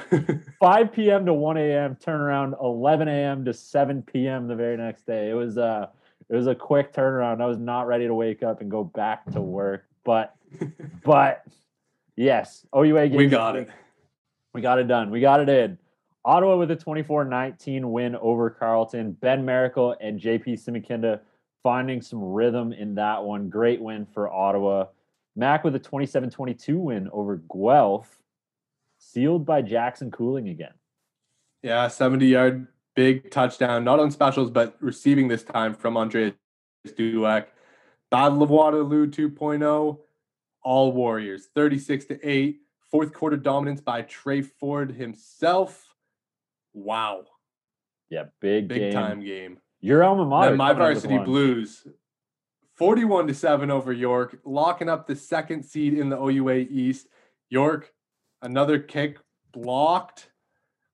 5 0.60 0.92
p.m. 0.92 1.24
to 1.28 1.34
1 1.36 1.56
a.m. 1.58 1.96
turnaround, 2.04 2.60
11 2.60 3.08
a.m. 3.08 3.46
to 3.46 3.54
7 3.54 4.02
p.m. 4.02 4.48
the 4.48 4.56
very 4.56 4.76
next 4.76 5.06
day. 5.06 5.30
It 5.30 5.36
was 5.36 5.60
uh 5.60 5.86
it 6.30 6.36
was 6.36 6.48
a 6.48 6.56
quick 6.56 6.94
turnaround. 6.94 7.42
I 7.42 7.46
was 7.46 7.60
not 7.60 7.86
ready 7.86 8.08
to 8.08 8.16
wake 8.16 8.42
up 8.42 8.62
and 8.62 8.72
go 8.72 8.84
back 8.84 9.32
to 9.34 9.40
work. 9.40 9.86
But 10.04 10.36
but 11.04 11.44
yes, 12.16 12.66
OUA 12.76 13.10
game. 13.10 13.18
We 13.18 13.28
got 13.28 13.56
it. 13.56 13.70
We 14.56 14.62
got 14.62 14.80
it 14.80 14.88
done. 14.88 15.12
We 15.12 15.20
got 15.22 15.42
it 15.42 15.48
in. 15.48 15.78
Ottawa 16.26 16.58
with 16.58 16.72
a 16.72 16.76
24-19 16.76 17.86
win 17.86 18.16
over 18.16 18.50
Carleton. 18.50 19.12
Ben 19.12 19.46
Miracle 19.46 19.96
and 20.02 20.20
JP 20.20 20.54
Simikinda 20.54 21.20
finding 21.68 22.02
some 22.02 22.24
rhythm 22.24 22.72
in 22.72 22.96
that 22.96 23.22
one. 23.22 23.50
Great 23.50 23.82
win 23.82 24.06
for 24.06 24.32
Ottawa. 24.32 24.86
Mac 25.36 25.66
with 25.66 25.76
a 25.76 25.80
27 25.80 26.30
22 26.30 26.80
win 26.80 27.10
over 27.12 27.42
Guelph, 27.54 28.22
sealed 29.00 29.46
by 29.46 29.62
Jackson 29.62 30.10
Cooling 30.10 30.48
again. 30.48 30.72
Yeah, 31.62 31.90
70 31.90 32.26
yard 32.26 32.68
big 32.96 33.32
touchdown, 33.32 33.84
not 33.84 34.00
on 34.00 34.12
specials, 34.12 34.50
but 34.50 34.78
receiving 34.80 35.28
this 35.28 35.44
time 35.44 35.74
from 35.74 35.98
Andreas 35.98 36.36
Dueck. 36.88 37.48
Battle 38.12 38.44
of 38.44 38.50
Waterloo 38.50 39.06
2.0, 39.06 40.00
all 40.64 40.92
Warriors, 40.94 41.50
36 41.54 42.06
to 42.06 42.30
8. 42.30 42.62
Fourth 42.90 43.12
quarter 43.12 43.36
dominance 43.36 43.82
by 43.82 44.04
Tre 44.04 44.42
Ford 44.42 44.94
himself. 44.94 45.94
Wow. 46.74 47.26
Yeah, 48.10 48.28
big, 48.40 48.70
big 48.70 48.80
game. 48.80 48.94
time 48.94 49.20
game. 49.20 49.58
Your 49.88 50.04
alma 50.04 50.26
mater. 50.26 50.56
my 50.58 50.74
varsity 50.74 51.18
Blues, 51.18 51.88
41 52.76 53.28
to 53.28 53.34
7 53.34 53.72
over 53.72 53.94
York, 53.94 54.38
locking 54.44 54.90
up 54.90 55.08
the 55.08 55.16
second 55.16 55.64
seed 55.64 55.94
in 55.94 56.10
the 56.10 56.18
OUA 56.18 56.68
East. 56.70 57.08
York, 57.50 57.94
another 58.42 58.80
kick 58.80 59.18
blocked. 59.54 60.30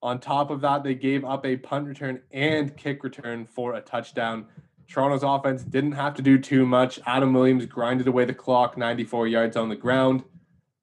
On 0.03 0.19
top 0.19 0.51
of 0.51 0.62
that, 0.62 0.83
they 0.83 0.93
gave 0.93 1.25
up 1.25 1.43
a 1.43 1.57
punt 1.57 1.88
return 1.88 2.21
and 2.31 2.77
kick 2.77 3.03
return 3.03 3.47
for 3.47 3.73
a 3.73 3.81
touchdown. 3.81 4.45
Toronto's 4.88 5.23
offense 5.23 5.63
didn't 5.63 5.93
have 5.93 6.13
to 6.13 6.21
do 6.21 6.38
too 6.38 6.63
much. 6.63 7.00
Adam 7.07 7.33
Williams 7.33 7.65
grinded 7.65 8.07
away 8.07 8.25
the 8.25 8.33
clock, 8.33 8.77
94 8.77 9.27
yards 9.27 9.57
on 9.57 9.69
the 9.69 9.75
ground. 9.75 10.23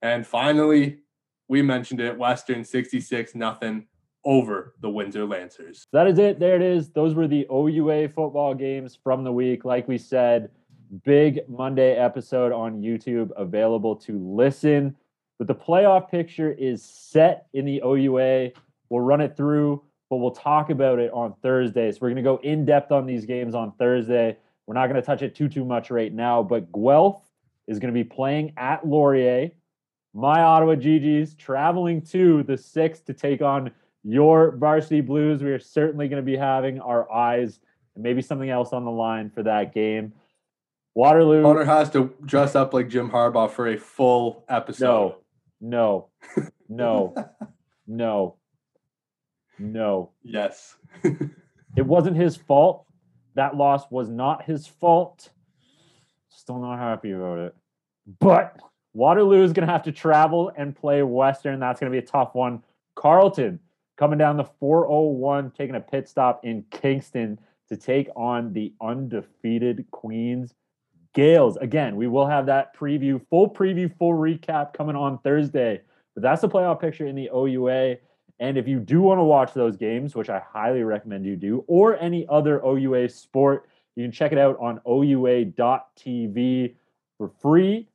And 0.03 0.27
finally, 0.27 0.99
we 1.47 1.63
mentioned 1.63 2.01
it, 2.01 2.19
Western 2.19 2.65
66 2.65 3.37
nothing 3.37 3.87
over 4.25 4.75
the 4.81 4.91
Windsor 4.91 5.25
Lancers. 5.25 5.87
That 5.93 6.07
is 6.07 6.19
it. 6.19 6.39
There 6.39 6.57
it 6.57 6.63
is. 6.63 6.91
Those 6.91 7.15
were 7.15 7.29
the 7.29 7.47
OUA 7.51 8.09
football 8.09 8.55
games 8.55 8.99
from 9.03 9.25
the 9.25 9.33
week. 9.33 9.65
Like 9.65 9.89
we 9.89 9.99
said, 9.99 10.51
big 11.05 11.41
Monday 11.49 11.97
episode 11.97 12.53
on 12.53 12.83
YouTube 12.83 13.31
available 13.37 13.97
to 13.97 14.19
listen. 14.19 14.97
But 15.39 15.47
the 15.47 15.55
playoff 15.55 16.11
picture 16.11 16.53
is 16.53 16.85
set 16.85 17.47
in 17.55 17.65
the 17.65 17.81
OUA. 17.85 18.51
We'll 18.91 19.01
run 19.01 19.21
it 19.21 19.37
through, 19.37 19.83
but 20.11 20.17
we'll 20.17 20.33
talk 20.33 20.71
about 20.71 20.99
it 20.99 21.11
on 21.13 21.35
Thursday. 21.43 21.91
So 21.93 21.99
we're 22.03 22.09
going 22.09 22.17
to 22.17 22.23
go 22.23 22.41
in 22.43 22.67
depth 22.67 22.93
on 22.93 23.07
these 23.07 23.25
games 23.25 23.55
on 23.55 23.73
Thursday. 23.79 24.37
We're 24.67 24.75
not 24.75 24.89
going 24.89 25.01
to 25.01 25.07
touch 25.07 25.23
it 25.23 25.35
too 25.35 25.49
too 25.49 25.65
much 25.65 25.91
right 25.91 26.13
now, 26.13 26.43
but 26.43 26.71
Guelph 26.73 27.23
is 27.67 27.79
going 27.79 27.93
to 27.93 27.99
be 27.99 28.05
playing 28.05 28.53
at 28.57 28.87
Laurier. 28.87 29.51
My 30.13 30.43
Ottawa 30.43 30.75
GGs 30.75 31.39
traveling 31.39 32.03
to 32.07 32.43
the 32.43 32.59
sixth 32.59 33.07
to 33.07 33.15
take 33.15 33.43
on 33.43 33.71
your 34.03 34.57
varsity 34.57 35.01
blues. 35.01 35.43
We 35.43 35.51
are 35.51 35.59
certainly 35.59 36.09
going 36.09 36.23
to 36.23 36.27
be 36.27 36.37
having 36.37 36.81
our 36.81 37.11
eyes 37.11 37.61
and 37.95 38.03
maybe 38.03 38.23
something 38.23 38.51
else 38.51 38.73
on 38.73 38.85
the 38.85 38.91
line 38.91 39.31
for 39.31 39.43
that 39.43 39.75
game. 39.75 40.13
Waterloo. 40.95 41.43
Connor 41.43 41.65
has 41.65 41.91
to 41.91 42.15
dress 42.25 42.55
up 42.55 42.75
like 42.75 42.89
Jim 42.89 43.11
Harbaugh 43.11 43.51
for 43.51 43.69
a 43.69 43.77
full 43.77 44.45
episode. 44.49 45.15
No, 45.61 46.09
no, 46.29 46.45
no, 46.69 47.15
no, 47.87 48.37
no. 49.59 50.11
Yes. 50.23 50.77
it 51.05 51.87
wasn't 51.87 52.17
his 52.17 52.37
fault. 52.37 52.87
That 53.35 53.57
loss 53.57 53.85
was 53.91 54.09
not 54.09 54.45
his 54.45 54.67
fault. 54.67 55.31
Still 56.29 56.59
not 56.59 56.79
happy 56.79 57.13
about 57.13 57.39
it. 57.39 57.55
But 58.19 58.57
Waterloo 58.93 59.45
is 59.45 59.53
going 59.53 59.67
to 59.67 59.73
have 59.73 59.85
to 59.85 59.93
travel 59.93 60.51
and 60.57 60.75
play 60.75 61.03
Western. 61.03 61.61
That's 61.61 61.79
going 61.79 61.93
to 61.93 61.97
be 61.97 62.05
a 62.05 62.07
tough 62.07 62.35
one. 62.35 62.63
Carleton 62.97 63.61
coming 64.01 64.19
down 64.19 64.39
the 64.39 64.45
401, 64.59 65.51
taking 65.51 65.75
a 65.77 65.81
pit 65.81 66.09
stop 66.09 66.43
in 66.43 66.65
Kingston 66.71 67.39
to 67.69 67.77
take 67.77 68.09
on 68.17 68.51
the 68.55 68.73
undefeated 68.81 69.85
Queens 69.91 70.55
Gaels. 71.15 71.59
Again, 71.59 71.97
we 71.97 72.07
will 72.07 72.27
have 72.27 72.47
that 72.47 72.75
preview, 72.75 73.21
full 73.29 73.51
preview, 73.51 73.95
full 73.99 74.15
recap 74.15 74.73
coming 74.73 74.97
on 74.97 75.19
Thursday. 75.19 75.83
But 76.15 76.23
that's 76.23 76.41
the 76.41 76.49
playoff 76.49 76.81
picture 76.81 77.07
in 77.07 77.15
the 77.15 77.29
OUA. 77.29 77.99
And 78.39 78.57
if 78.57 78.67
you 78.67 78.81
do 78.81 79.03
want 79.03 79.19
to 79.19 79.23
watch 79.23 79.53
those 79.53 79.77
games, 79.77 80.15
which 80.17 80.31
I 80.31 80.39
highly 80.51 80.83
recommend 80.83 81.27
you 81.27 81.37
do, 81.37 81.63
or 81.67 81.99
any 81.99 82.27
other 82.27 82.65
OUA 82.65 83.11
sport, 83.11 83.69
you 83.97 84.05
can 84.05 84.13
check 84.13 84.33
it 84.33 84.39
out 84.39 84.57
on 84.59 84.81
OUA.tv 84.89 86.75
for 87.19 87.31
free. 87.43 87.87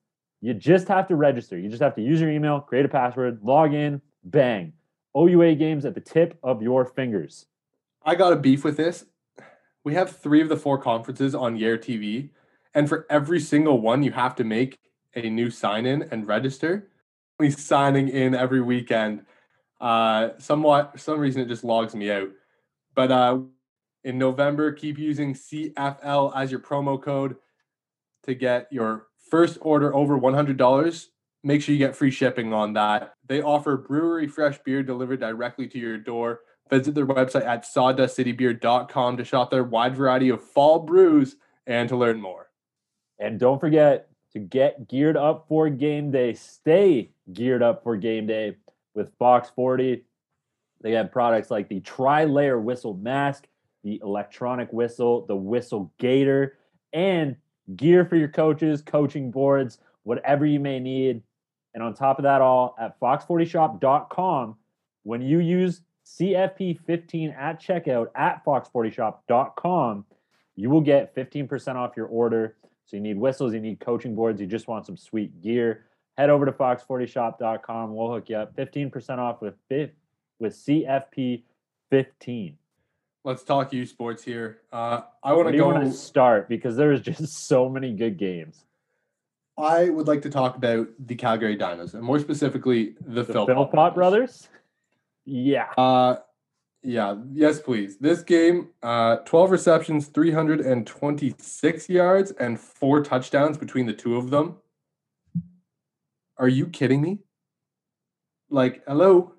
You 0.41 0.53
just 0.53 0.88
have 0.88 1.07
to 1.07 1.15
register. 1.15 1.57
You 1.57 1.67
just 1.67 1.81
have 1.81 1.95
to 1.95 2.01
use 2.03 2.21
your 2.21 2.29
email, 2.29 2.59
create 2.59 2.85
a 2.85 2.89
password, 2.89 3.39
log 3.41 3.74
in, 3.74 4.03
bang. 4.24 4.71
OUA 5.15 5.55
games 5.55 5.86
at 5.86 5.95
the 5.95 6.01
tip 6.01 6.38
of 6.43 6.62
your 6.62 6.86
fingers. 6.86 7.45
I 8.03 8.15
got 8.15 8.34
a 8.34 8.38
beef 8.38 8.63
with 8.63 8.77
this. 8.77 9.05
We 9.84 9.93
have 9.93 10.17
three 10.17 10.41
of 10.41 10.50
the 10.50 10.57
four 10.57 10.77
conferences 10.77 11.36
on 11.36 11.57
Yair 11.57 11.77
TV, 11.77 12.29
and 12.74 12.89
for 12.89 13.05
every 13.10 13.39
single 13.39 13.79
one, 13.79 14.03
you 14.03 14.12
have 14.12 14.36
to 14.36 14.43
make 14.43 14.79
a 15.15 15.29
new 15.29 15.50
sign 15.50 15.86
in 15.86 16.03
and 16.12 16.27
register. 16.27 16.89
We 17.39 17.51
signing 17.51 18.10
in 18.10 18.36
every 18.36 18.62
weekend. 18.62 19.25
Uh, 19.79 20.29
somewhat, 20.38 21.00
some 21.00 21.19
reason 21.19 21.41
it 21.41 21.48
just 21.48 21.63
logs 21.63 21.95
me 21.95 22.12
out. 22.12 22.29
But 22.95 23.12
uh, 23.12 23.39
in 24.03 24.17
November, 24.17 24.72
keep 24.72 24.98
using 24.98 25.34
CFL 25.34 26.31
as 26.36 26.51
your 26.51 26.60
promo 26.60 27.01
code 27.01 27.36
to 28.24 28.34
get 28.34 28.67
your 28.72 29.07
first 29.29 29.57
order 29.62 29.93
over 29.95 30.17
$100 30.17 31.07
make 31.46 31.62
sure 31.62 31.74
you 31.74 31.80
get 31.80 31.96
free 31.96 32.12
shipping 32.12 32.52
on 32.52 32.74
that. 32.74 33.14
They 33.28 33.42
offer 33.42 33.78
brewery 33.78 34.28
fresh 34.28 34.58
beer 34.66 34.82
delivered 34.82 35.20
directly 35.20 35.68
to 35.68 35.80
your 35.80 35.98
door. 35.98 36.42
Visit 36.72 36.96
their 36.96 37.06
website 37.06 37.46
at 37.46 37.64
sawdustcitybeer.com 37.64 39.18
to 39.18 39.24
shop 39.24 39.52
their 39.52 39.64
wide 39.64 39.96
variety 39.96 40.30
of 40.30 40.44
fall 40.44 40.80
brews 40.80 41.36
and 41.68 41.88
to 41.88 41.96
learn 41.96 42.20
more. 42.20 42.50
And 43.20 43.40
don't 43.40 43.60
forget 43.60 44.10
to 44.34 44.40
get 44.40 44.90
geared 44.90 45.16
up 45.16 45.46
for 45.48 45.70
game 45.70 46.12
day. 46.12 46.34
Stay 46.34 47.12
geared 47.32 47.62
up 47.62 47.84
for 47.84 47.96
game 47.96 48.25
day 48.25 48.58
with 48.96 49.14
Fox 49.20 49.52
40. 49.56 50.04
They 50.82 50.92
have 50.94 51.12
products 51.12 51.52
like 51.52 51.70
the 51.70 51.80
tri 51.82 52.25
layer 52.25 52.60
whistle 52.60 52.96
mask, 52.96 53.48
the 53.84 54.02
electronic 54.04 54.74
whistle, 54.74 55.28
the 55.28 55.36
whistle 55.36 55.94
gator, 56.00 56.58
and 56.92 57.36
gear 57.75 58.04
for 58.04 58.16
your 58.16 58.30
coaches, 58.30 58.82
coaching 58.82 59.30
boards, 59.30 59.78
whatever 60.04 60.46
you 60.46 60.60
may 60.60 60.80
need. 60.80 61.22
And 61.75 61.84
on 61.84 61.94
top 61.94 62.17
of 62.17 62.24
that, 62.24 62.41
all 62.41 62.75
at 62.79 63.00
fox40shop.com, 63.00 64.55
when 65.03 65.22
you 65.22 65.39
use 65.39 65.82
CFP15 66.05 67.38
at 67.38 67.62
checkout 67.62 68.08
at 68.15 68.44
fox40shop.com, 68.46 70.05
you 70.55 70.70
will 70.70 70.82
get 70.82 71.13
15% 71.13 71.75
off 71.75 71.98
your 71.98 72.08
order. 72.08 72.55
So 72.86 72.96
you 72.96 73.03
need 73.03 73.17
whistles, 73.17 73.53
you 73.53 73.60
need 73.60 73.82
coaching 73.82 74.15
boards, 74.15 74.39
you 74.39 74.48
just 74.48 74.70
want 74.70 74.86
some 74.86 74.96
sweet 74.96 75.41
gear. 75.41 75.84
Head 76.17 76.29
over 76.29 76.46
to 76.46 76.53
fox40shop.com. 76.53 77.94
We'll 77.94 78.10
hook 78.10 78.29
you 78.29 78.38
up 78.38 78.55
15% 78.55 79.17
off 79.17 79.41
with 79.41 79.55
with 80.39 80.53
CFP15. 80.53 82.53
Let's 83.25 83.44
talk 83.44 83.74
U 83.74 83.86
Sports 83.86 84.24
here. 84.24 84.62
Uh, 84.72 85.01
I 85.24 85.34
want 85.34 85.50
to 85.50 85.58
go. 85.58 85.67
want 85.67 85.84
to 85.84 85.91
start 85.91 86.48
because 86.48 86.77
there's 86.77 87.01
just 87.01 87.27
so 87.48 87.67
many 87.67 87.91
good 87.91 88.17
games. 88.17 88.63
I 89.57 89.89
would 89.89 90.07
like 90.07 90.21
to 90.24 90.29
talk 90.29 90.57
about 90.57 90.88
the 91.00 91.15
Calgary 91.15 91.57
Dinos, 91.57 91.93
and 91.93 92.03
more 92.03 92.19
specifically, 92.19 92.95
the, 93.05 93.24
the 93.24 93.33
Philpot, 93.33 93.71
Philpot 93.71 93.95
brothers. 93.95 94.50
Yeah. 95.24 95.71
Uh, 95.77 96.17
yeah. 96.83 97.15
Yes, 97.31 97.59
please. 97.59 97.97
This 97.97 98.21
game, 98.21 98.69
uh, 98.83 99.17
12 99.17 99.51
receptions, 99.51 100.07
326 100.07 101.89
yards, 101.89 102.31
and 102.31 102.59
four 102.59 103.01
touchdowns 103.01 103.57
between 103.57 103.85
the 103.85 103.93
two 103.93 104.17
of 104.17 104.29
them. 104.29 104.57
Are 106.38 106.50
you 106.50 106.67
kidding 106.67 107.01
me? 107.01 107.19
Like, 108.50 108.83
hello? 108.85 109.33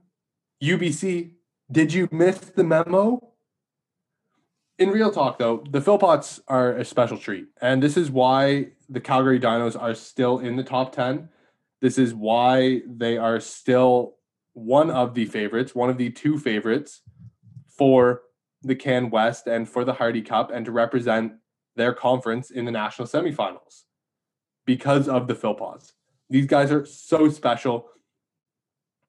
UBC, 0.63 1.33
did 1.71 1.93
you 1.93 2.09
miss 2.11 2.39
the 2.39 2.65
memo? 2.65 3.33
In 4.79 4.91
real 4.91 5.11
talk, 5.11 5.39
though, 5.39 5.65
the 5.71 5.81
Philpots 5.81 6.41
are 6.49 6.73
a 6.73 6.85
special 6.85 7.17
treat. 7.17 7.47
And 7.63 7.83
this 7.83 7.97
is 7.97 8.11
why 8.11 8.69
the 8.91 9.01
Calgary 9.01 9.41
Dinos 9.41 9.81
are 9.81 9.95
still 9.95 10.39
in 10.39 10.57
the 10.57 10.63
top 10.63 10.95
10. 10.95 11.31
This 11.81 11.97
is 11.97 12.15
why 12.15 12.83
they 12.87 13.17
are 13.17 13.41
still 13.41 14.17
one 14.53 14.91
of 14.91 15.15
the 15.15 15.25
favorites, 15.25 15.75
one 15.75 15.89
of 15.89 15.97
the 15.97 16.11
two 16.11 16.39
favorites 16.39 17.01
for 17.69 18.23
the 18.63 18.75
Can 18.75 19.09
West 19.09 19.47
and 19.47 19.69
for 19.69 19.85
the 19.85 19.95
Hardy 19.95 20.23
Cup 20.23 20.51
and 20.51 20.67
to 20.67 20.73
represent 20.73 21.33
their 21.77 21.95
conference 21.95 22.51
in 22.51 22.65
the 22.65 22.71
national 22.71 23.09
semifinals 23.09 23.85
because 24.67 25.09
of 25.09 25.27
the 25.27 25.35
Philpots. 25.35 25.93
These 26.29 26.47
guys 26.47 26.71
are 26.71 26.85
so 26.85 27.31
special. 27.31 27.89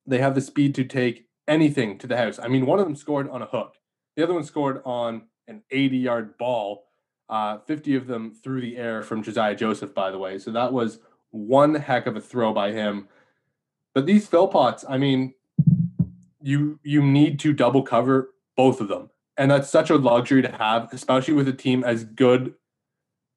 They 0.06 0.20
have 0.20 0.36
the 0.36 0.42
speed 0.42 0.76
to 0.76 0.86
take 0.86 1.28
anything 1.48 1.98
to 1.98 2.08
the 2.08 2.18
house. 2.18 2.40
I 2.40 2.48
mean, 2.48 2.66
one 2.66 2.80
of 2.80 2.86
them 2.86 2.96
scored 2.96 3.30
on 3.30 3.42
a 3.42 3.48
hook. 3.48 3.76
The 4.16 4.24
other 4.24 4.34
one 4.34 4.44
scored 4.44 4.82
on 4.86 5.24
an 5.48 5.64
80 5.72 5.98
yard 5.98 6.38
ball, 6.38 6.86
uh, 7.30 7.60
50 7.60 7.96
of 7.96 8.08
them 8.08 8.32
through 8.32 8.62
the 8.62 8.78
air 8.78 9.02
from 9.02 9.24
Josiah 9.24 9.56
Joseph, 9.56 9.94
by 9.94 10.12
the 10.12 10.18
way. 10.18 10.38
So 10.40 10.52
that 10.52 10.74
was 10.74 11.00
one 11.32 11.76
heck 11.76 12.08
of 12.08 12.16
a 12.16 12.22
throw 12.22 12.54
by 12.54 12.72
him. 12.72 13.08
But 13.94 14.06
these 14.06 14.30
Philpots, 14.30 14.86
I 14.88 14.98
mean, 14.98 15.34
you 16.42 16.80
you 16.84 17.02
need 17.02 17.40
to 17.40 17.52
double 17.54 17.84
cover 17.84 18.34
both 18.56 18.80
of 18.80 18.88
them. 18.88 19.10
And 19.38 19.52
that's 19.52 19.70
such 19.70 19.90
a 19.90 19.96
luxury 19.96 20.42
to 20.42 20.52
have, 20.52 20.92
especially 20.92 21.36
with 21.36 21.48
a 21.48 21.54
team 21.54 21.84
as 21.84 22.04
good 22.04 22.56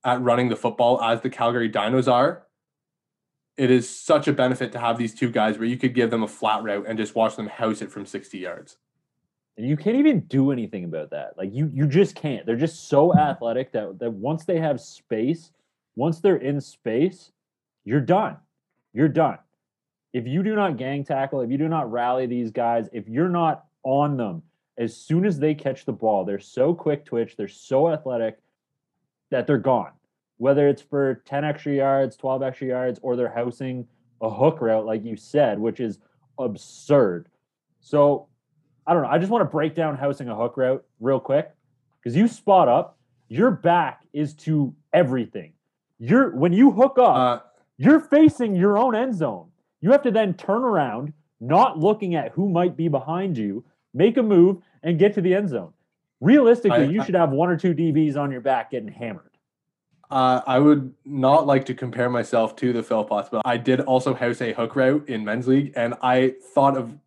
at 0.04 0.22
running 0.22 0.48
the 0.48 0.56
football 0.56 1.02
as 1.02 1.20
the 1.20 1.30
Calgary 1.30 1.70
Dinos 1.70 2.10
are. 2.10 2.46
It 3.56 3.70
is 3.70 3.88
such 3.88 4.26
a 4.26 4.32
benefit 4.32 4.72
to 4.72 4.78
have 4.78 4.96
these 4.96 5.14
two 5.14 5.30
guys 5.30 5.58
where 5.58 5.68
you 5.68 5.76
could 5.76 5.94
give 5.94 6.10
them 6.10 6.22
a 6.22 6.28
flat 6.28 6.62
route 6.62 6.86
and 6.88 6.96
just 6.96 7.14
watch 7.14 7.36
them 7.36 7.48
house 7.48 7.82
it 7.82 7.90
from 7.90 8.06
60 8.06 8.38
yards. 8.38 8.78
And 9.60 9.68
you 9.68 9.76
can't 9.76 9.96
even 9.96 10.20
do 10.20 10.52
anything 10.52 10.84
about 10.84 11.10
that. 11.10 11.36
Like 11.36 11.50
you 11.52 11.70
you 11.74 11.86
just 11.86 12.14
can't. 12.14 12.46
They're 12.46 12.56
just 12.56 12.88
so 12.88 13.10
mm-hmm. 13.10 13.18
athletic 13.18 13.72
that 13.72 13.98
that 13.98 14.10
once 14.10 14.46
they 14.46 14.58
have 14.58 14.80
space, 14.80 15.50
once 15.96 16.18
they're 16.18 16.36
in 16.36 16.62
space, 16.62 17.30
you're 17.84 18.00
done. 18.00 18.38
You're 18.94 19.08
done. 19.08 19.36
If 20.14 20.26
you 20.26 20.42
do 20.42 20.54
not 20.54 20.78
gang 20.78 21.04
tackle, 21.04 21.42
if 21.42 21.50
you 21.50 21.58
do 21.58 21.68
not 21.68 21.92
rally 21.92 22.24
these 22.24 22.50
guys, 22.50 22.88
if 22.94 23.06
you're 23.06 23.28
not 23.28 23.66
on 23.82 24.16
them 24.16 24.42
as 24.78 24.96
soon 24.96 25.26
as 25.26 25.38
they 25.38 25.54
catch 25.54 25.84
the 25.84 25.92
ball, 25.92 26.24
they're 26.24 26.40
so 26.40 26.72
quick 26.72 27.04
twitch, 27.04 27.36
they're 27.36 27.46
so 27.46 27.92
athletic 27.92 28.38
that 29.30 29.46
they're 29.46 29.58
gone. 29.58 29.92
Whether 30.38 30.68
it's 30.68 30.80
for 30.80 31.22
10 31.26 31.44
extra 31.44 31.74
yards, 31.74 32.16
12 32.16 32.42
extra 32.42 32.66
yards, 32.66 32.98
or 33.02 33.14
they're 33.14 33.28
housing 33.28 33.86
a 34.22 34.30
hook 34.30 34.62
route, 34.62 34.86
like 34.86 35.04
you 35.04 35.16
said, 35.16 35.58
which 35.58 35.80
is 35.80 35.98
absurd. 36.38 37.28
So 37.80 38.29
I 38.86 38.92
don't 38.94 39.02
know. 39.02 39.08
I 39.08 39.18
just 39.18 39.30
want 39.30 39.42
to 39.42 39.50
break 39.50 39.74
down 39.74 39.96
housing 39.96 40.28
a 40.28 40.34
hook 40.34 40.56
route 40.56 40.84
real 41.00 41.20
quick 41.20 41.50
because 42.02 42.16
you 42.16 42.28
spot 42.28 42.68
up, 42.68 42.98
your 43.28 43.50
back 43.50 44.02
is 44.12 44.34
to 44.34 44.74
everything. 44.92 45.52
You're 45.98 46.34
when 46.34 46.52
you 46.52 46.70
hook 46.70 46.98
up, 46.98 47.16
uh, 47.16 47.40
you're 47.76 48.00
facing 48.00 48.54
your 48.54 48.78
own 48.78 48.94
end 48.94 49.14
zone. 49.14 49.48
You 49.80 49.92
have 49.92 50.02
to 50.02 50.10
then 50.10 50.34
turn 50.34 50.62
around, 50.62 51.12
not 51.40 51.78
looking 51.78 52.14
at 52.14 52.32
who 52.32 52.48
might 52.48 52.76
be 52.76 52.88
behind 52.88 53.36
you, 53.38 53.64
make 53.94 54.16
a 54.16 54.22
move, 54.22 54.58
and 54.82 54.98
get 54.98 55.14
to 55.14 55.20
the 55.20 55.34
end 55.34 55.50
zone. 55.50 55.72
Realistically, 56.20 56.78
I, 56.78 56.84
you 56.84 57.00
I, 57.00 57.04
should 57.04 57.14
have 57.14 57.30
one 57.30 57.48
or 57.48 57.56
two 57.56 57.74
DBs 57.74 58.16
on 58.16 58.30
your 58.30 58.40
back 58.40 58.70
getting 58.70 58.88
hammered. 58.88 59.30
Uh, 60.10 60.40
I 60.46 60.58
would 60.58 60.92
not 61.04 61.46
like 61.46 61.64
to 61.66 61.74
compare 61.74 62.10
myself 62.10 62.56
to 62.56 62.72
the 62.72 62.82
Philpots, 62.82 63.30
but 63.30 63.42
I 63.44 63.56
did 63.56 63.80
also 63.80 64.12
house 64.12 64.40
a 64.40 64.52
hook 64.52 64.74
route 64.74 65.08
in 65.08 65.24
men's 65.24 65.46
league, 65.46 65.72
and 65.76 65.94
I 66.02 66.34
thought 66.54 66.76
of 66.76 66.98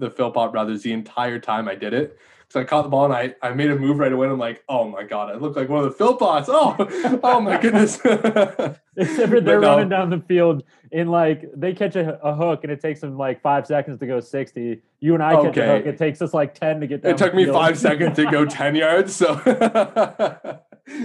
the 0.00 0.10
Philpot 0.10 0.50
brothers 0.50 0.82
the 0.82 0.92
entire 0.92 1.38
time 1.38 1.68
I 1.68 1.74
did 1.76 1.94
it. 1.94 2.18
So 2.48 2.60
I 2.60 2.64
caught 2.64 2.82
the 2.82 2.88
ball 2.88 3.04
and 3.04 3.14
I, 3.14 3.32
I 3.42 3.52
made 3.52 3.70
a 3.70 3.76
move 3.76 4.00
right 4.00 4.12
away. 4.12 4.26
And 4.26 4.32
I'm 4.32 4.40
like, 4.40 4.64
oh 4.68 4.88
my 4.88 5.04
god, 5.04 5.30
I 5.30 5.34
look 5.34 5.54
like 5.54 5.68
one 5.68 5.84
of 5.84 5.96
the 5.96 6.04
Philpots. 6.04 6.46
Oh, 6.48 7.20
oh 7.22 7.40
my 7.40 7.56
goodness. 7.60 7.94
Except 8.04 9.30
for 9.30 9.40
they're 9.40 9.60
no. 9.60 9.76
running 9.76 9.88
down 9.88 10.10
the 10.10 10.18
field 10.18 10.64
in 10.90 11.06
like 11.06 11.44
they 11.54 11.72
catch 11.72 11.94
a, 11.94 12.18
a, 12.24 12.34
hook 12.34 12.64
and 12.64 12.72
it 12.72 12.80
takes 12.80 13.00
them 13.00 13.16
like 13.16 13.40
five 13.40 13.68
seconds 13.68 14.00
to 14.00 14.06
go 14.06 14.18
60. 14.18 14.82
You 14.98 15.14
and 15.14 15.22
I 15.22 15.34
okay. 15.34 15.48
catch 15.48 15.56
a 15.58 15.66
hook, 15.66 15.86
it 15.86 15.96
takes 15.96 16.20
us 16.20 16.34
like 16.34 16.54
10 16.54 16.80
to 16.80 16.86
get 16.88 17.04
It 17.04 17.16
took 17.16 17.34
me 17.34 17.46
five 17.46 17.78
seconds 17.78 18.16
to 18.16 18.28
go 18.28 18.44
10 18.44 18.74
yards. 18.74 19.14
So 19.14 19.40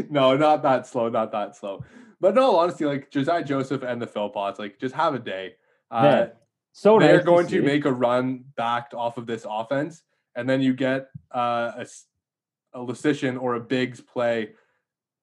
no, 0.09 0.35
not 0.35 0.63
that 0.63 0.87
slow, 0.87 1.09
not 1.09 1.31
that 1.31 1.55
slow. 1.55 1.85
But 2.19 2.33
no, 2.33 2.57
honestly, 2.57 2.87
like 2.87 3.11
Josiah 3.11 3.43
Joseph 3.43 3.83
and 3.83 4.01
the 4.01 4.07
Philpots, 4.07 4.57
like 4.57 4.79
just 4.79 4.95
have 4.95 5.13
a 5.13 5.19
day. 5.19 5.57
Uh, 5.91 6.27
so 6.77 6.99
they're 6.99 7.15
nice 7.15 7.25
going 7.25 7.47
to, 7.47 7.61
to, 7.61 7.65
make 7.65 7.85
a 7.85 7.91
run 7.91 8.43
backed 8.57 8.93
off 8.93 9.17
of 9.17 9.25
this 9.25 9.45
offense, 9.49 10.03
and 10.35 10.47
then 10.47 10.61
you 10.61 10.73
get 10.73 11.07
uh, 11.33 11.71
a 11.77 11.87
a 12.73 12.81
Lucian 12.81 13.37
or 13.37 13.55
a 13.55 13.61
Biggs 13.61 14.01
play 14.01 14.49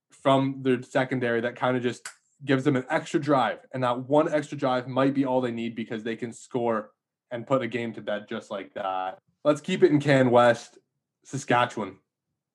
from 0.08 0.60
the 0.62 0.82
secondary 0.82 1.42
that 1.42 1.54
kind 1.54 1.76
of 1.76 1.82
just 1.82 2.08
gives 2.42 2.64
them 2.64 2.74
an 2.74 2.86
extra 2.88 3.20
drive, 3.20 3.58
and 3.74 3.82
that 3.84 4.08
one 4.08 4.32
extra 4.32 4.56
drive 4.56 4.88
might 4.88 5.12
be 5.12 5.26
all 5.26 5.42
they 5.42 5.50
need 5.50 5.76
because 5.76 6.02
they 6.02 6.16
can 6.16 6.32
score 6.32 6.92
and 7.30 7.46
put 7.46 7.60
a 7.60 7.66
game 7.66 7.92
to 7.92 8.00
bed 8.00 8.24
just 8.30 8.50
like 8.50 8.72
that. 8.72 9.18
Let's 9.44 9.60
keep 9.60 9.82
it 9.82 9.90
in 9.90 10.00
Can 10.00 10.30
West, 10.30 10.78
Saskatchewan. 11.22 11.98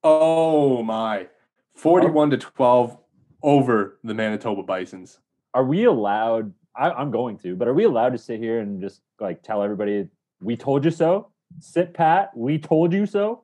Oh 0.03 0.81
my, 0.81 1.27
forty-one 1.75 2.31
to 2.31 2.38
twelve 2.38 2.97
over 3.43 3.99
the 4.03 4.15
Manitoba 4.15 4.63
Bisons. 4.63 5.19
Are 5.53 5.63
we 5.63 5.83
allowed 5.83 6.51
I, 6.78 7.02
am 7.02 7.12
going 7.12 7.38
to, 7.40 7.56
but 7.56 7.68
are 7.68 7.74
we 7.74 7.86
allowed 7.86 8.12
to 8.12 8.18
sit 8.18 8.40
here 8.40 8.60
and 8.60 8.82
just 8.82 9.02
like 9.20 9.42
tell 9.44 9.63
everybody 9.63 10.08
we 10.42 10.56
told 10.56 10.86
you 10.86 10.92
so? 10.92 11.30
Sit 11.60 11.94
pat, 11.94 12.32
we 12.36 12.60
told 12.60 12.94
you 12.94 13.06
so. 13.06 13.44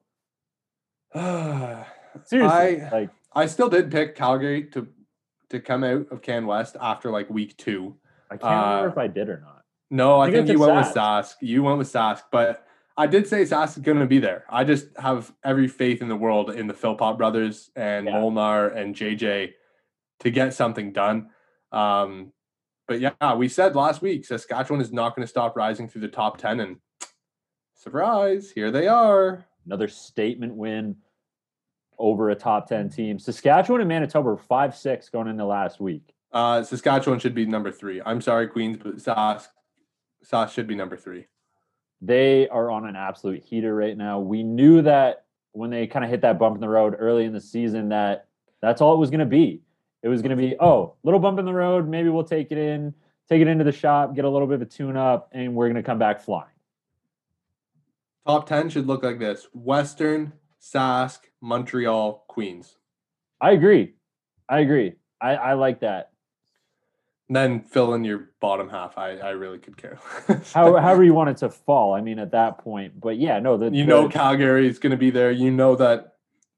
Seriously, 1.16 2.82
I, 2.82 2.90
like 2.92 3.10
I 3.34 3.46
still 3.46 3.70
did 3.70 3.92
pick 3.92 4.16
Calgary 4.16 4.66
to 4.72 4.88
to 5.50 5.60
come 5.60 5.84
out 5.84 6.08
of 6.12 6.22
Can 6.22 6.46
West 6.46 6.76
after 6.82 7.12
like 7.12 7.30
week 7.30 7.56
two. 7.58 7.96
I 8.30 8.38
can't 8.38 8.54
uh, 8.54 8.70
remember 8.70 8.90
if 8.90 8.98
I 8.98 9.08
did 9.08 9.30
or 9.30 9.40
not. 9.40 9.64
No, 9.90 10.20
I, 10.20 10.28
I 10.28 10.32
think, 10.32 10.48
think 10.48 10.58
you 10.58 10.66
went 10.66 10.74
Sask. 10.74 10.88
with 10.88 10.96
Sask. 10.96 11.36
You 11.42 11.64
went 11.64 11.78
with 11.78 11.92
Sask, 11.92 12.24
but 12.32 12.66
I 12.98 13.08
did 13.08 13.28
say 13.28 13.44
Sask 13.44 13.78
is 13.78 13.84
going 13.84 14.00
to 14.00 14.06
be 14.06 14.20
there. 14.20 14.46
I 14.50 14.64
just 14.64 14.88
have 14.98 15.32
every 15.44 15.68
faith 15.68 16.02
in 16.02 16.08
the 16.08 16.16
world 16.16 16.52
in 16.52 16.68
the 16.68 16.74
Philpot 16.74 17.18
brothers 17.18 17.70
and 17.76 18.06
yeah. 18.06 18.20
Molnar 18.20 18.70
and 18.70 18.96
JJ 18.96 19.54
to 20.20 20.32
get 20.32 20.54
something 20.54 20.92
done. 20.92 21.30
Um, 21.72 22.34
but 22.88 23.00
yeah, 23.00 23.36
we 23.36 23.48
said 23.48 23.76
last 23.76 24.02
week 24.02 24.26
Saskatchewan 24.26 24.82
is 24.82 24.92
not 24.92 25.16
going 25.16 25.26
to 25.26 25.30
stop 25.30 25.56
rising 25.56 25.88
through 25.88 26.02
the 26.02 26.08
top 26.08 26.38
10 26.38 26.60
and 26.60 26.78
surprise, 27.76 28.52
here 28.52 28.72
they 28.72 28.88
are. 28.88 29.46
Another 29.66 29.88
statement 29.88 30.56
win 30.56 30.98
over 31.98 32.30
a 32.30 32.36
top 32.36 32.68
10 32.68 32.90
team. 32.90 33.20
Saskatchewan 33.20 33.82
and 33.82 33.88
Manitoba 33.88 34.30
were 34.30 34.38
5 34.38 34.76
6 34.76 35.10
going 35.10 35.28
into 35.28 35.46
last 35.46 35.80
week. 35.80 36.14
Uh, 36.32 36.64
Saskatchewan 36.64 37.20
should 37.20 37.36
be 37.36 37.46
number 37.46 37.72
three. 37.72 38.02
I'm 38.04 38.20
sorry, 38.20 38.48
Queens, 38.48 38.78
but 38.84 38.96
Sask, 38.96 39.48
Sask 40.26 40.52
should 40.52 40.68
be 40.68 40.76
number 40.76 40.98
three. 40.98 41.28
They 42.02 42.50
are 42.50 42.72
on 42.72 42.88
an 42.88 42.96
absolute 42.96 43.44
heater 43.44 43.74
right 43.74 43.96
now. 43.96 44.20
We 44.20 44.44
knew 44.44 44.82
that 44.82 45.26
when 45.52 45.70
they 45.70 45.86
kind 45.86 46.04
of 46.04 46.10
hit 46.10 46.22
that 46.22 46.40
bump 46.40 46.56
in 46.56 46.62
the 46.62 46.68
road 46.68 46.96
early 46.98 47.26
in 47.26 47.34
the 47.34 47.40
season 47.40 47.90
that 47.90 48.28
that's 48.62 48.82
all 48.82 48.96
it 48.96 48.98
was 48.98 49.12
going 49.12 49.20
to 49.20 49.26
be. 49.26 49.62
It 50.04 50.10
was 50.10 50.22
going 50.22 50.32
to 50.32 50.36
be, 50.36 50.56
oh, 50.60 50.96
little 51.04 51.20
bump 51.20 51.40
in 51.40 51.46
the 51.46 51.54
road. 51.54 51.88
Maybe 51.88 52.10
we'll 52.10 52.26
take 52.26 52.52
it 52.52 52.58
in, 52.58 52.94
take 53.30 53.42
it 53.42 53.48
into 53.48 53.64
the 53.64 53.72
shop, 53.72 54.14
get 54.14 54.26
a 54.26 54.30
little 54.30 54.48
bit 54.48 54.56
of 54.56 54.62
a 54.62 54.66
tune 54.66 54.98
up, 54.98 55.30
and 55.32 55.56
we're 55.56 55.68
going 55.68 55.82
to 55.82 55.84
come 55.84 55.98
back 55.98 56.22
flying. 56.22 56.48
Top 58.28 58.48
10 58.48 58.70
should 58.70 58.86
look 58.86 59.02
like 59.02 59.18
this 59.18 59.48
Western, 59.54 60.34
Sask, 60.62 61.20
Montreal, 61.42 62.26
Queens. 62.28 62.76
I 63.40 63.52
agree. 63.52 63.94
I 64.48 64.60
agree. 64.60 64.94
I, 65.22 65.36
I 65.36 65.54
like 65.54 65.80
that. 65.80 66.12
And 67.30 67.36
then 67.36 67.62
fill 67.62 67.94
in 67.94 68.04
your 68.04 68.32
bottom 68.42 68.70
half. 68.70 68.98
I, 68.98 69.18
I 69.18 69.30
really 69.32 69.58
could 69.58 69.78
care. 69.78 70.00
How, 70.54 70.76
however 70.78 71.04
you 71.04 71.14
want 71.14 71.30
it 71.30 71.38
to 71.38 71.50
fall. 71.50 71.94
I 71.94 72.02
mean, 72.02 72.20
at 72.20 72.32
that 72.32 72.58
point. 72.58 73.00
But 73.00 73.18
yeah, 73.18 73.40
no. 73.40 73.58
The, 73.58 73.66
you 73.66 73.84
the, 73.84 73.90
know 73.90 74.10
Calgary 74.10 74.68
is 74.68 74.80
going 74.80 74.92
to 74.92 74.98
be 74.98 75.10
there. 75.10 75.32
You 75.32 75.50
know 75.50 75.76
that 75.78 76.13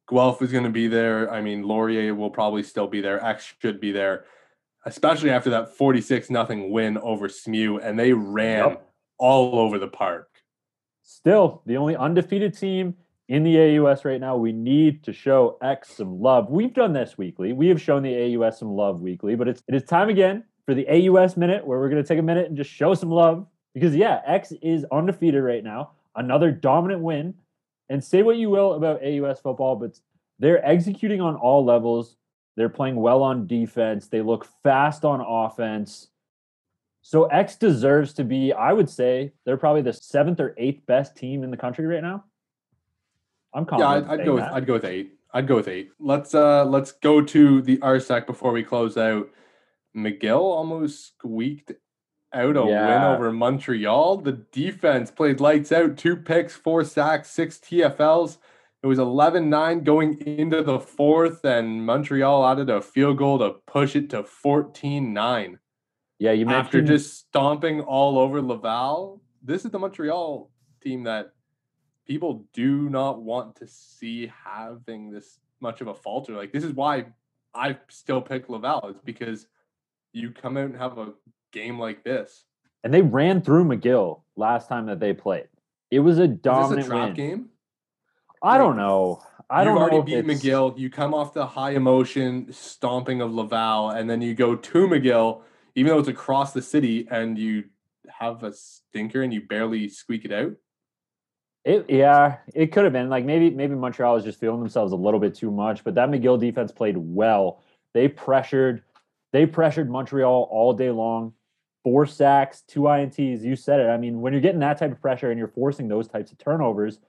Guelph 0.08 0.42
is 0.42 0.52
going 0.52 0.64
to 0.64 0.70
be 0.70 0.88
there. 0.88 1.32
I 1.32 1.42
mean, 1.42 1.64
Laurier 1.64 2.14
will 2.14 2.30
probably 2.30 2.64
still 2.64 2.88
be 2.88 3.02
there. 3.02 3.24
X 3.24 3.54
should 3.60 3.80
be 3.80 3.92
there, 3.92 4.26
especially 4.86 5.32
after 5.32 5.50
that 5.52 5.76
46 5.76 6.30
nothing 6.30 6.72
win 6.72 6.98
over 7.00 7.28
SMU, 7.28 7.78
and 7.78 7.98
they 7.98 8.14
ran 8.14 8.70
yep. 8.70 8.90
all 9.18 9.60
over 9.60 9.80
the 9.80 9.88
park. 9.88 10.30
Still, 11.02 11.62
the 11.66 11.78
only 11.78 11.96
undefeated 11.96 12.58
team 12.58 12.96
in 13.28 13.44
the 13.44 13.80
AUS 13.80 14.06
right 14.06 14.22
now. 14.22 14.38
We 14.38 14.52
need 14.52 15.04
to 15.04 15.14
show 15.14 15.58
X 15.62 15.96
some 15.96 16.22
love. 16.22 16.50
We've 16.50 16.74
done 16.74 16.94
this 16.94 17.18
weekly. 17.18 17.54
We 17.54 17.68
have 17.70 17.82
shown 17.82 18.04
the 18.04 18.36
AUS 18.36 18.60
some 18.60 18.76
love 18.76 19.02
weekly, 19.02 19.36
but 19.36 19.48
it's 19.48 19.64
it 19.68 19.76
is 19.76 19.84
time 19.84 20.10
again 20.10 20.44
for 20.66 20.74
the 20.74 20.88
AUS 20.88 21.38
minute 21.38 21.66
where 21.66 21.80
we're 21.80 21.90
going 21.90 22.02
to 22.02 22.08
take 22.08 22.20
a 22.20 22.24
minute 22.24 22.48
and 22.48 22.58
just 22.58 22.70
show 22.70 22.94
some 22.94 23.10
love 23.10 23.46
because 23.74 23.96
yeah, 23.96 24.22
X 24.26 24.52
is 24.62 24.86
undefeated 24.92 25.44
right 25.44 25.64
now. 25.64 25.92
Another 26.16 26.52
dominant 26.52 27.02
win 27.02 27.34
and 27.90 28.04
say 28.04 28.24
what 28.24 28.38
you 28.38 28.50
will 28.50 28.74
about 28.74 29.04
AUS 29.04 29.40
football, 29.40 29.76
but 29.76 30.00
they're 30.40 30.66
executing 30.66 31.22
on 31.22 31.36
all 31.36 31.64
levels. 31.64 32.18
They're 32.56 32.70
playing 32.70 32.96
well 32.96 33.22
on 33.24 33.48
defense. 33.48 34.08
They 34.08 34.22
look 34.22 34.48
fast 34.64 35.06
on 35.06 35.22
offense. 35.22 36.10
So 37.02 37.26
X 37.26 37.56
deserves 37.56 38.14
to 38.14 38.24
be, 38.24 38.52
I 38.54 38.74
would 38.74 38.90
say, 38.90 39.34
they're 39.46 39.58
probably 39.58 39.84
the 39.84 39.94
seventh 39.94 40.40
or 40.40 40.56
eighth 40.58 40.86
best 40.88 41.16
team 41.16 41.44
in 41.44 41.52
the 41.52 41.58
country 41.58 41.86
right 41.86 42.02
now. 42.02 42.24
I'm 43.54 43.66
Yeah. 43.72 43.88
I'd, 43.88 44.08
I'd 44.08 44.26
go 44.26 44.36
with 44.36 44.44
that. 44.44 44.54
I'd 44.54 44.66
go 44.66 44.74
with 44.74 44.86
eight. 44.86 45.12
I'd 45.32 45.48
go 45.48 45.56
with 45.56 45.68
eight. 45.68 45.92
Let's 46.00 46.34
uh 46.34 46.66
let's 46.66 46.94
go 46.94 47.22
to 47.22 47.62
the 47.62 47.78
RSEQ 47.78 48.26
before 48.26 48.52
we 48.52 48.64
close 48.64 48.98
out. 48.98 49.30
McGill 49.96 50.40
almost 50.40 51.08
squeaked 51.08 51.74
out 52.36 52.58
a 52.58 52.66
win 52.66 53.02
over 53.04 53.32
Montreal. 53.32 54.18
The 54.18 54.34
defense 54.34 55.10
played 55.10 55.40
lights 55.40 55.72
out, 55.72 55.98
two 55.98 56.16
picks, 56.18 56.56
four 56.56 56.84
sacks, 56.84 57.32
six 57.32 57.58
TFLs. 57.58 58.38
It 58.84 58.88
was 58.88 59.00
11-9 59.00 59.84
going 59.84 60.20
into 60.20 60.62
the 60.62 60.80
fourth, 60.80 61.44
and 61.44 61.86
Montreal 61.86 62.46
added 62.46 62.70
a 62.70 62.82
field 62.82 63.18
goal 63.18 63.40
to 63.40 63.56
push 63.66 63.96
it 63.96 64.12
to 64.12 64.22
14-9. 64.22 65.58
yeah, 66.20 66.32
you 66.32 66.48
After 66.48 66.82
just 66.82 67.18
stomping 67.18 67.82
all 67.82 68.20
over 68.20 68.42
Laval, 68.42 69.22
this 69.42 69.66
is 69.66 69.72
the 69.72 69.80
Montreal 69.80 70.52
team 70.84 71.04
that 71.06 71.32
people 72.06 72.46
do 72.54 72.90
not 72.90 73.22
want 73.22 73.56
to 73.56 73.68
see 73.68 74.32
having 74.46 75.10
this 75.10 75.40
much 75.60 75.82
of 75.82 75.88
a 75.88 75.96
falter. 75.96 76.34
Like 76.34 76.52
this 76.52 76.64
is 76.64 76.74
why 76.74 77.08
I 77.54 77.78
still 77.90 78.22
pick 78.22 78.50
Laval. 78.50 78.90
It's 78.90 79.02
because 79.02 79.48
you 80.14 80.32
come 80.32 80.58
out 80.58 80.66
and 80.66 80.78
have 80.78 80.98
a 80.98 81.14
game 81.56 81.80
like 81.80 82.04
this. 82.04 82.44
and 82.84 82.94
they 82.94 83.02
ran 83.02 83.42
through 83.42 83.66
McGill 83.66 84.22
last 84.36 84.70
time 84.70 84.86
that 84.86 85.00
they 85.00 85.14
played. 85.14 85.48
It 85.90 86.00
was 86.00 86.20
a 86.20 86.28
dominant 86.28 86.88
a 86.88 86.90
trap 86.90 87.06
win. 87.08 87.14
game? 87.16 87.50
I 88.44 88.60
don't 88.60 88.78
know. 88.78 89.24
I 89.50 89.64
don't 89.64 89.78
already 89.78 89.98
know. 89.98 90.04
beat 90.04 90.26
McGill. 90.26 90.78
You 90.78 90.90
come 90.90 91.14
off 91.14 91.34
the 91.34 91.48
high 91.48 91.72
emotion 91.72 92.52
stomping 92.52 93.22
of 93.22 93.34
Laval, 93.34 93.90
and 93.90 94.08
then 94.10 94.22
you 94.22 94.36
go 94.36 94.56
to 94.56 94.88
McGill, 94.88 95.42
even 95.74 95.92
though 95.92 96.00
it's 96.00 96.08
across 96.10 96.54
the 96.54 96.62
city, 96.62 97.08
and 97.10 97.38
you 97.40 97.64
have 98.08 98.44
a 98.44 98.54
stinker 98.54 99.24
and 99.24 99.34
you 99.34 99.42
barely 99.42 99.90
squeak 99.90 100.26
it 100.26 100.32
out. 100.32 100.54
It, 101.64 101.86
yeah, 101.90 102.38
it 102.54 102.72
could 102.72 102.84
have 102.84 102.94
been 102.94 103.10
like 103.10 103.26
maybe 103.26 103.50
maybe 103.50 103.74
Montreal 103.74 104.14
was 104.14 104.24
just 104.24 104.40
feeling 104.40 104.60
themselves 104.60 104.92
a 104.92 104.96
little 104.96 105.20
bit 105.20 105.34
too 105.34 105.50
much, 105.50 105.84
but 105.84 105.96
that 105.96 106.10
McGill 106.10 106.40
defense 106.40 106.72
played 106.72 106.98
well. 106.98 107.64
They 107.94 108.08
pressured, 108.08 108.84
they 109.32 109.48
pressured 109.48 109.90
Montreal 109.90 110.48
all 110.52 110.74
day 110.74 110.92
long. 110.92 111.34
Four 111.86 112.06
sacks, 112.06 112.64
two 112.68 112.82
ints. 112.82 113.42
You 113.42 113.56
said 113.56 113.80
it. 113.80 113.88
I 113.88 113.96
mean, 113.96 114.20
when 114.20 114.34
you're 114.34 114.42
getting 114.42 114.60
that 114.60 114.78
type 114.78 114.92
of 114.92 115.00
pressure 115.00 115.30
and 115.30 115.40
you're 115.40 115.48
forcing 115.48 115.88
those 115.88 116.08
types 116.10 116.32
of 116.32 116.38
turnovers, 116.38 117.00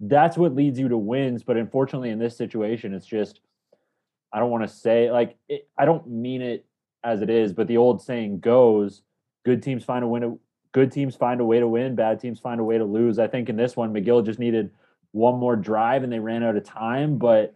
that's 0.00 0.36
what 0.36 0.54
leads 0.54 0.80
you 0.80 0.88
to 0.88 0.98
wins. 0.98 1.44
But 1.44 1.56
unfortunately, 1.56 2.10
in 2.10 2.18
this 2.18 2.36
situation, 2.36 2.92
it's 2.92 3.06
just 3.06 3.40
I 4.32 4.40
don't 4.40 4.50
want 4.50 4.64
to 4.64 4.74
say 4.74 5.12
like 5.12 5.36
it, 5.48 5.68
I 5.78 5.84
don't 5.84 6.08
mean 6.08 6.42
it 6.42 6.64
as 7.04 7.22
it 7.22 7.30
is, 7.30 7.52
but 7.52 7.68
the 7.68 7.76
old 7.76 8.02
saying 8.02 8.40
goes: 8.40 9.02
good 9.44 9.62
teams 9.62 9.84
find 9.84 10.02
a 10.02 10.08
win 10.08 10.38
good 10.72 10.92
teams 10.92 11.16
find 11.16 11.40
a 11.40 11.44
way 11.44 11.58
to 11.58 11.68
win, 11.68 11.94
bad 11.94 12.20
teams 12.20 12.40
find 12.40 12.60
a 12.60 12.64
way 12.64 12.78
to 12.78 12.84
lose. 12.84 13.18
I 13.18 13.26
think 13.26 13.48
in 13.48 13.56
this 13.56 13.76
one, 13.76 13.92
McGill 13.92 14.24
just 14.24 14.38
needed 14.38 14.70
one 15.12 15.38
more 15.38 15.56
drive 15.56 16.02
and 16.02 16.12
they 16.12 16.18
ran 16.18 16.42
out 16.42 16.56
of 16.56 16.64
time. 16.64 17.18
But 17.18 17.54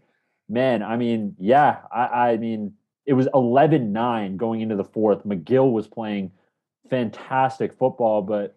man, 0.48 0.82
I 0.82 0.96
mean, 0.96 1.36
yeah, 1.38 1.78
I, 1.92 2.30
I 2.30 2.36
mean, 2.36 2.74
it 3.06 3.12
was 3.14 3.28
11 3.34 3.92
9 3.92 4.36
going 4.36 4.60
into 4.60 4.76
the 4.76 4.84
fourth. 4.84 5.24
McGill 5.24 5.72
was 5.72 5.86
playing 5.86 6.32
fantastic 6.92 7.72
football, 7.72 8.20
but 8.20 8.54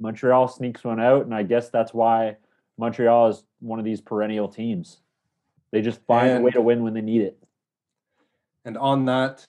Montreal 0.00 0.48
sneaks 0.48 0.82
one 0.82 0.98
out. 0.98 1.24
And 1.24 1.32
I 1.32 1.44
guess 1.44 1.70
that's 1.70 1.94
why 1.94 2.36
Montreal 2.78 3.28
is 3.28 3.44
one 3.60 3.78
of 3.78 3.84
these 3.84 4.00
perennial 4.00 4.48
teams. 4.48 5.02
They 5.70 5.80
just 5.80 6.04
find 6.04 6.38
a 6.38 6.40
way 6.40 6.50
to 6.50 6.60
win 6.60 6.82
when 6.82 6.94
they 6.94 7.00
need 7.00 7.22
it. 7.22 7.38
And 8.64 8.76
on 8.76 9.04
that, 9.04 9.46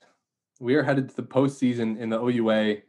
we 0.60 0.76
are 0.76 0.84
headed 0.84 1.10
to 1.10 1.16
the 1.16 1.24
postseason 1.24 1.98
in 1.98 2.10
the 2.10 2.22
OUA. 2.22 2.82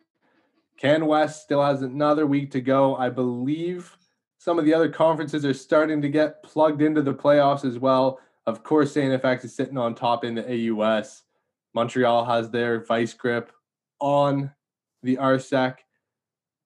Can 0.77 1.07
West 1.07 1.45
still 1.45 1.65
has 1.65 1.81
another 1.81 2.27
week 2.27 2.51
to 2.51 2.61
go. 2.61 2.95
I 2.97 3.09
believe 3.09 3.97
some 4.37 4.59
of 4.59 4.67
the 4.67 4.75
other 4.75 4.91
conferences 4.91 5.47
are 5.47 5.55
starting 5.55 6.03
to 6.03 6.11
get 6.11 6.43
plugged 6.43 6.83
into 6.83 7.01
the 7.01 7.15
playoffs 7.15 7.65
as 7.65 7.79
well. 7.79 8.21
Of 8.47 8.63
course, 8.65 8.93
St. 8.93 9.23
FX 9.23 9.47
is 9.47 9.55
sitting 9.55 9.79
on 9.79 9.95
top 9.95 10.25
in 10.25 10.35
the 10.35 10.71
AUS. 10.71 11.23
Montreal 11.73 12.27
has 12.27 12.51
their 12.51 12.85
vice 12.85 13.15
grip 13.15 13.51
on 13.99 14.51
the 15.03 15.17
RSEQ. 15.17 15.77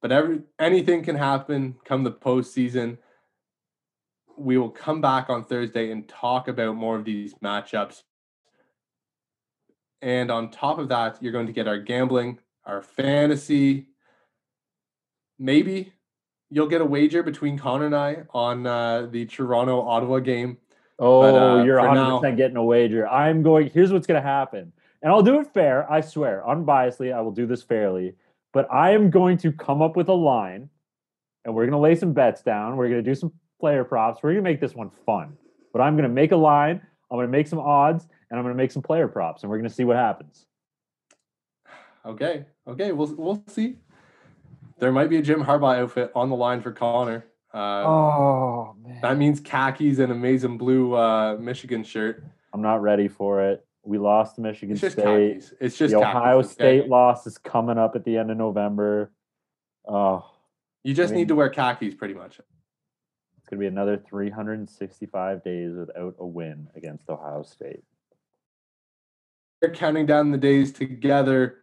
But 0.03 0.13
every 0.13 0.43
anything 0.59 1.03
can 1.03 1.17
happen 1.17 1.77
come 1.85 2.05
the 2.05 2.13
postseason. 2.13 2.99
We 4.37 4.59
will 4.59 4.71
come 4.71 5.01
back 5.01 5.31
on 5.31 5.45
Thursday 5.45 5.91
and 5.91 6.07
talk 6.09 6.49
about 6.49 6.77
more 6.77 6.97
of 6.97 7.05
these 7.05 7.35
matchups. 7.35 8.03
And 10.03 10.31
on 10.31 10.51
top 10.51 10.79
of 10.79 10.89
that, 10.89 11.23
you're 11.23 11.33
going 11.33 11.47
to 11.47 11.53
get 11.53 11.67
our 11.67 11.79
gambling, 11.79 12.39
our 12.67 12.83
fantasy. 12.83 13.87
Maybe 15.39 15.95
you'll 16.51 16.69
get 16.69 16.83
a 16.83 16.85
wager 16.85 17.23
between 17.23 17.59
Connor 17.59 17.87
and 17.87 17.97
I 17.97 18.25
on 18.35 18.67
uh, 18.67 19.07
the 19.11 19.25
Toronto 19.25 19.81
Ottawa 19.81 20.19
game. 20.19 20.59
Oh, 20.99 21.23
uh, 21.23 21.65
you're 21.65 21.81
for 21.81 21.89
100% 21.89 22.23
now- 22.23 22.31
getting 22.33 22.57
a 22.57 22.65
wager. 22.65 23.09
I'm 23.09 23.43
going, 23.43 23.71
here's 23.71 23.93
what's 23.93 24.07
going 24.07 24.23
to 24.23 24.29
happen. 24.29 24.73
And 25.03 25.13
I'll 25.13 25.23
do 25.23 25.41
it 25.41 25.53
fair. 25.53 25.91
I 25.91 26.01
swear, 26.01 26.43
unbiasedly, 26.47 27.15
I 27.15 27.21
will 27.21 27.33
do 27.33 27.47
this 27.47 27.63
fairly. 27.63 28.15
But 28.55 28.73
I 28.73 28.93
am 28.93 29.11
going 29.11 29.37
to 29.39 29.53
come 29.53 29.83
up 29.83 29.97
with 29.97 30.09
a 30.09 30.15
line 30.15 30.71
and 31.45 31.55
we're 31.55 31.65
going 31.65 31.73
to 31.73 31.79
lay 31.79 31.95
some 31.97 32.13
bets 32.13 32.41
down. 32.41 32.77
We're 32.77 32.89
going 32.89 33.05
to 33.05 33.11
do 33.11 33.15
some 33.15 33.33
player 33.61 33.85
props. 33.85 34.23
We're 34.23 34.33
going 34.33 34.45
to 34.45 34.51
make 34.51 34.61
this 34.61 34.75
one 34.75 34.91
fun. 35.05 35.37
But 35.73 35.83
I'm 35.83 35.95
going 35.95 36.09
to 36.09 36.15
make 36.15 36.33
a 36.33 36.37
line, 36.37 36.81
I'm 37.11 37.17
going 37.17 37.27
to 37.27 37.33
make 37.33 37.49
some 37.49 37.59
odds, 37.59 38.07
and 38.31 38.39
I'm 38.39 38.45
going 38.45 38.55
to 38.55 38.63
make 38.63 38.71
some 38.71 38.83
player 38.83 39.09
props, 39.09 39.43
and 39.43 39.51
we're 39.51 39.59
going 39.59 39.69
to 39.69 39.75
see 39.75 39.85
what 39.85 39.97
happens. 39.97 40.47
Okay, 42.07 42.45
okay, 42.69 42.93
we'll 42.93 43.13
we'll 43.17 43.43
see. 43.49 43.77
There 44.79 44.93
might 44.93 45.09
be 45.09 45.17
a 45.17 45.23
Jim 45.23 45.43
Harbaugh 45.43 45.79
outfit 45.79 46.13
on 46.15 46.29
the 46.29 46.37
line 46.37 46.61
for 46.61 46.71
Connor. 46.71 47.25
Uh, 47.53 47.85
Oh, 47.87 48.77
man. 48.83 48.99
That 49.03 49.17
means 49.17 49.41
khakis 49.41 49.99
and 49.99 50.13
amazing 50.13 50.59
blue 50.59 50.95
uh, 50.95 51.37
Michigan 51.41 51.83
shirt. 51.83 52.23
I'm 52.53 52.63
not 52.63 52.83
ready 52.83 53.09
for 53.09 53.41
it. 53.43 53.67
We 53.85 53.99
lost 53.99 54.37
to 54.37 54.41
Michigan 54.41 54.73
It's 54.73 54.81
just 54.81 54.99
State. 54.99 55.53
It's 55.61 55.77
just 55.77 55.93
the 55.93 55.99
Ohio 56.01 56.39
okay? 56.39 56.49
State 56.49 56.89
loss 56.89 57.27
is 57.27 57.37
coming 57.39 57.79
up 57.79 57.95
at 57.97 58.05
the 58.05 58.17
end 58.17 58.31
of 58.31 58.37
November. 58.37 59.13
Oh, 59.87 60.25
You 60.83 60.95
just 60.95 61.11
I 61.11 61.13
mean- 61.13 61.21
need 61.23 61.29
to 61.29 61.35
wear 61.35 61.51
khakis, 61.51 61.95
pretty 61.95 62.15
much. 62.15 62.41
It's 63.39 63.49
going 63.51 63.59
to 63.59 63.65
be 63.65 63.67
another 63.67 63.99
365 63.99 65.45
days 65.45 65.75
without 65.77 66.15
a 66.19 66.27
win 66.27 66.69
against 66.75 67.11
Ohio 67.11 67.43
State. 67.43 67.85
We're 69.61 69.71
counting 69.71 70.07
down 70.07 70.31
the 70.31 70.39
days 70.39 70.73
together 70.73 71.59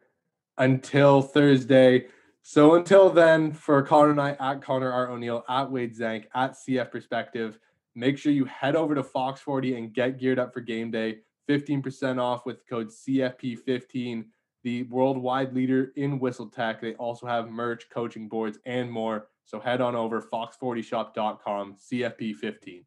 until 0.60 1.24
Thursday. 1.24 2.06
So 2.44 2.76
until 2.76 3.10
then, 3.10 3.52
for 3.52 3.82
Connor 3.82 4.12
and 4.12 4.22
I, 4.22 4.32
at 4.40 4.62
Connor 4.62 4.92
R. 4.92 5.10
O'Neill, 5.10 5.44
at 5.50 5.72
Wade 5.72 5.96
Zank, 5.96 6.28
at 6.36 6.54
CF 6.54 6.92
Perspective, 6.92 7.58
make 7.96 8.18
sure 8.20 8.32
you 8.32 8.46
head 8.46 8.76
over 8.76 8.94
to 8.94 9.04
Fox 9.04 9.42
40 9.42 9.76
and 9.78 9.94
get 9.94 10.20
geared 10.20 10.40
up 10.40 10.54
for 10.54 10.62
game 10.62 10.92
day. 10.92 11.20
15% 11.50 12.20
off 12.22 12.46
with 12.46 12.68
code 12.68 12.90
CFP15, 12.90 14.26
the 14.64 14.84
worldwide 14.84 15.54
leader 15.54 15.92
in 15.96 16.20
whistle 16.20 16.48
tech. 16.48 16.82
They 16.82 16.94
also 16.96 17.26
have 17.26 17.50
merch, 17.50 17.90
coaching 17.90 18.28
boards, 18.28 18.60
and 18.66 18.92
more. 18.92 19.28
So 19.46 19.60
head 19.60 19.82
on 19.82 19.96
over 19.96 20.22
fox40shop.com, 20.22 21.76
CFP15. 21.76 22.84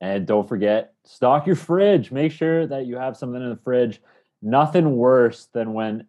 And 0.00 0.26
don't 0.26 0.48
forget, 0.48 0.94
stock 1.04 1.46
your 1.46 1.56
fridge. 1.56 2.12
Make 2.12 2.32
sure 2.32 2.66
that 2.66 2.86
you 2.86 2.96
have 2.96 3.16
something 3.16 3.40
in 3.40 3.50
the 3.50 3.56
fridge. 3.56 4.00
Nothing 4.42 4.96
worse 4.96 5.48
than 5.52 5.72
when 5.72 6.06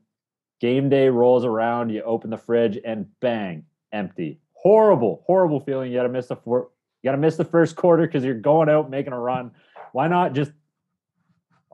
game 0.60 0.90
day 0.90 1.10
rolls 1.10 1.46
around, 1.46 1.90
you 1.90 2.02
open 2.02 2.30
the 2.30 2.38
fridge 2.38 2.78
and 2.84 3.08
bang, 3.22 3.64
empty. 3.92 4.40
Horrible, 4.54 5.24
horrible 5.26 5.60
feeling. 5.60 5.92
You 5.92 5.98
gotta 5.98 6.10
miss 6.10 6.28
the 6.28 6.36
four, 6.36 6.70
you 7.02 7.08
gotta 7.08 7.18
miss 7.18 7.38
the 7.38 7.46
first 7.46 7.76
quarter 7.76 8.06
because 8.06 8.24
you're 8.24 8.34
going 8.36 8.70
out 8.70 8.90
making 8.90 9.14
a 9.14 9.20
run. 9.20 9.52
Why 9.94 10.08
not 10.08 10.34
just 10.34 10.52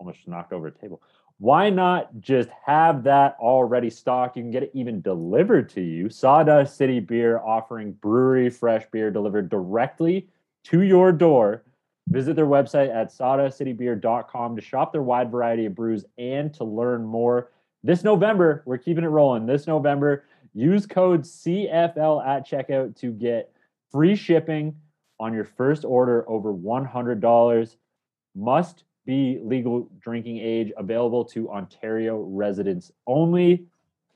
almost 0.01 0.27
knocked 0.27 0.51
over 0.51 0.67
a 0.67 0.71
table? 0.71 1.01
Why 1.37 1.69
not 1.69 2.19
just 2.19 2.49
have 2.65 3.03
that 3.03 3.37
already 3.39 3.89
stocked? 3.89 4.35
You 4.35 4.43
can 4.43 4.51
get 4.51 4.63
it 4.63 4.71
even 4.73 5.01
delivered 5.01 5.69
to 5.69 5.81
you. 5.81 6.09
Sawdust 6.09 6.75
City 6.75 6.99
Beer 6.99 7.39
offering 7.39 7.93
brewery 7.93 8.49
fresh 8.49 8.83
beer 8.91 9.11
delivered 9.11 9.49
directly 9.49 10.27
to 10.65 10.81
your 10.81 11.11
door. 11.11 11.63
Visit 12.09 12.35
their 12.35 12.47
website 12.47 12.93
at 12.93 13.11
sawdustcitybeer.com 13.11 14.55
to 14.55 14.61
shop 14.61 14.91
their 14.91 15.01
wide 15.03 15.31
variety 15.31 15.65
of 15.65 15.75
brews 15.75 16.03
and 16.17 16.53
to 16.55 16.63
learn 16.63 17.05
more. 17.05 17.51
This 17.83 18.03
November, 18.03 18.63
we're 18.65 18.77
keeping 18.77 19.03
it 19.03 19.07
rolling. 19.07 19.45
This 19.45 19.67
November, 19.67 20.25
use 20.53 20.85
code 20.85 21.23
CFL 21.23 22.25
at 22.25 22.47
checkout 22.47 22.95
to 22.97 23.11
get 23.11 23.51
free 23.91 24.15
shipping 24.15 24.75
on 25.19 25.33
your 25.33 25.45
first 25.45 25.85
order 25.85 26.27
over 26.29 26.53
$100. 26.53 27.75
Must 28.35 28.83
be 29.05 29.39
legal 29.43 29.89
drinking 29.99 30.37
age, 30.39 30.71
available 30.77 31.25
to 31.25 31.49
Ontario 31.49 32.19
residents 32.19 32.91
only. 33.07 33.65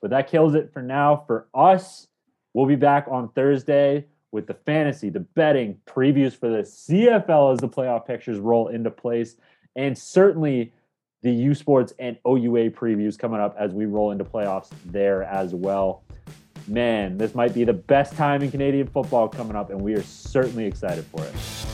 But 0.02 0.12
that 0.12 0.30
kills 0.30 0.56
it 0.56 0.71
for 0.71 0.82
now. 0.82 1.24
For 1.26 1.48
us, 1.54 2.08
we'll 2.54 2.67
be 2.67 2.76
back 2.76 3.08
on 3.10 3.30
Thursday 3.30 4.06
with 4.32 4.48
the 4.48 4.54
fantasy, 4.54 5.10
the 5.10 5.21
betting 5.21 5.80
previews 5.88 6.34
for 6.34 6.50
the 6.50 6.62
CFL 6.62 7.54
as 7.54 7.60
the 7.60 7.69
playoff 7.69 8.06
pictures 8.06 8.38
roll 8.38 8.67
into 8.67 8.91
place, 8.91 9.38
and 9.76 9.98
certainly 9.98 10.74
the 11.21 11.32
U 11.32 11.56
Sports 11.56 11.93
and 11.98 12.17
OUA 12.28 12.69
previews 12.71 13.17
coming 13.17 13.39
up 13.39 13.56
as 13.58 13.74
we 13.74 13.86
roll 13.86 14.12
into 14.12 14.24
playoffs 14.26 14.69
there 14.86 15.24
as 15.24 15.56
well. 15.56 16.04
man, 16.67 17.17
this 17.17 17.36
might 17.36 17.54
be 17.54 17.63
the 17.63 17.74
best 17.74 18.15
time 18.15 18.41
in 18.41 18.52
Canadian 18.52 18.88
football 18.88 19.28
coming 19.28 19.56
up, 19.56 19.69
and 19.69 19.82
we 19.82 19.93
are 19.93 20.04
certainly 20.04 20.65
excited 20.65 21.06
for 21.06 21.24
it. 21.24 21.64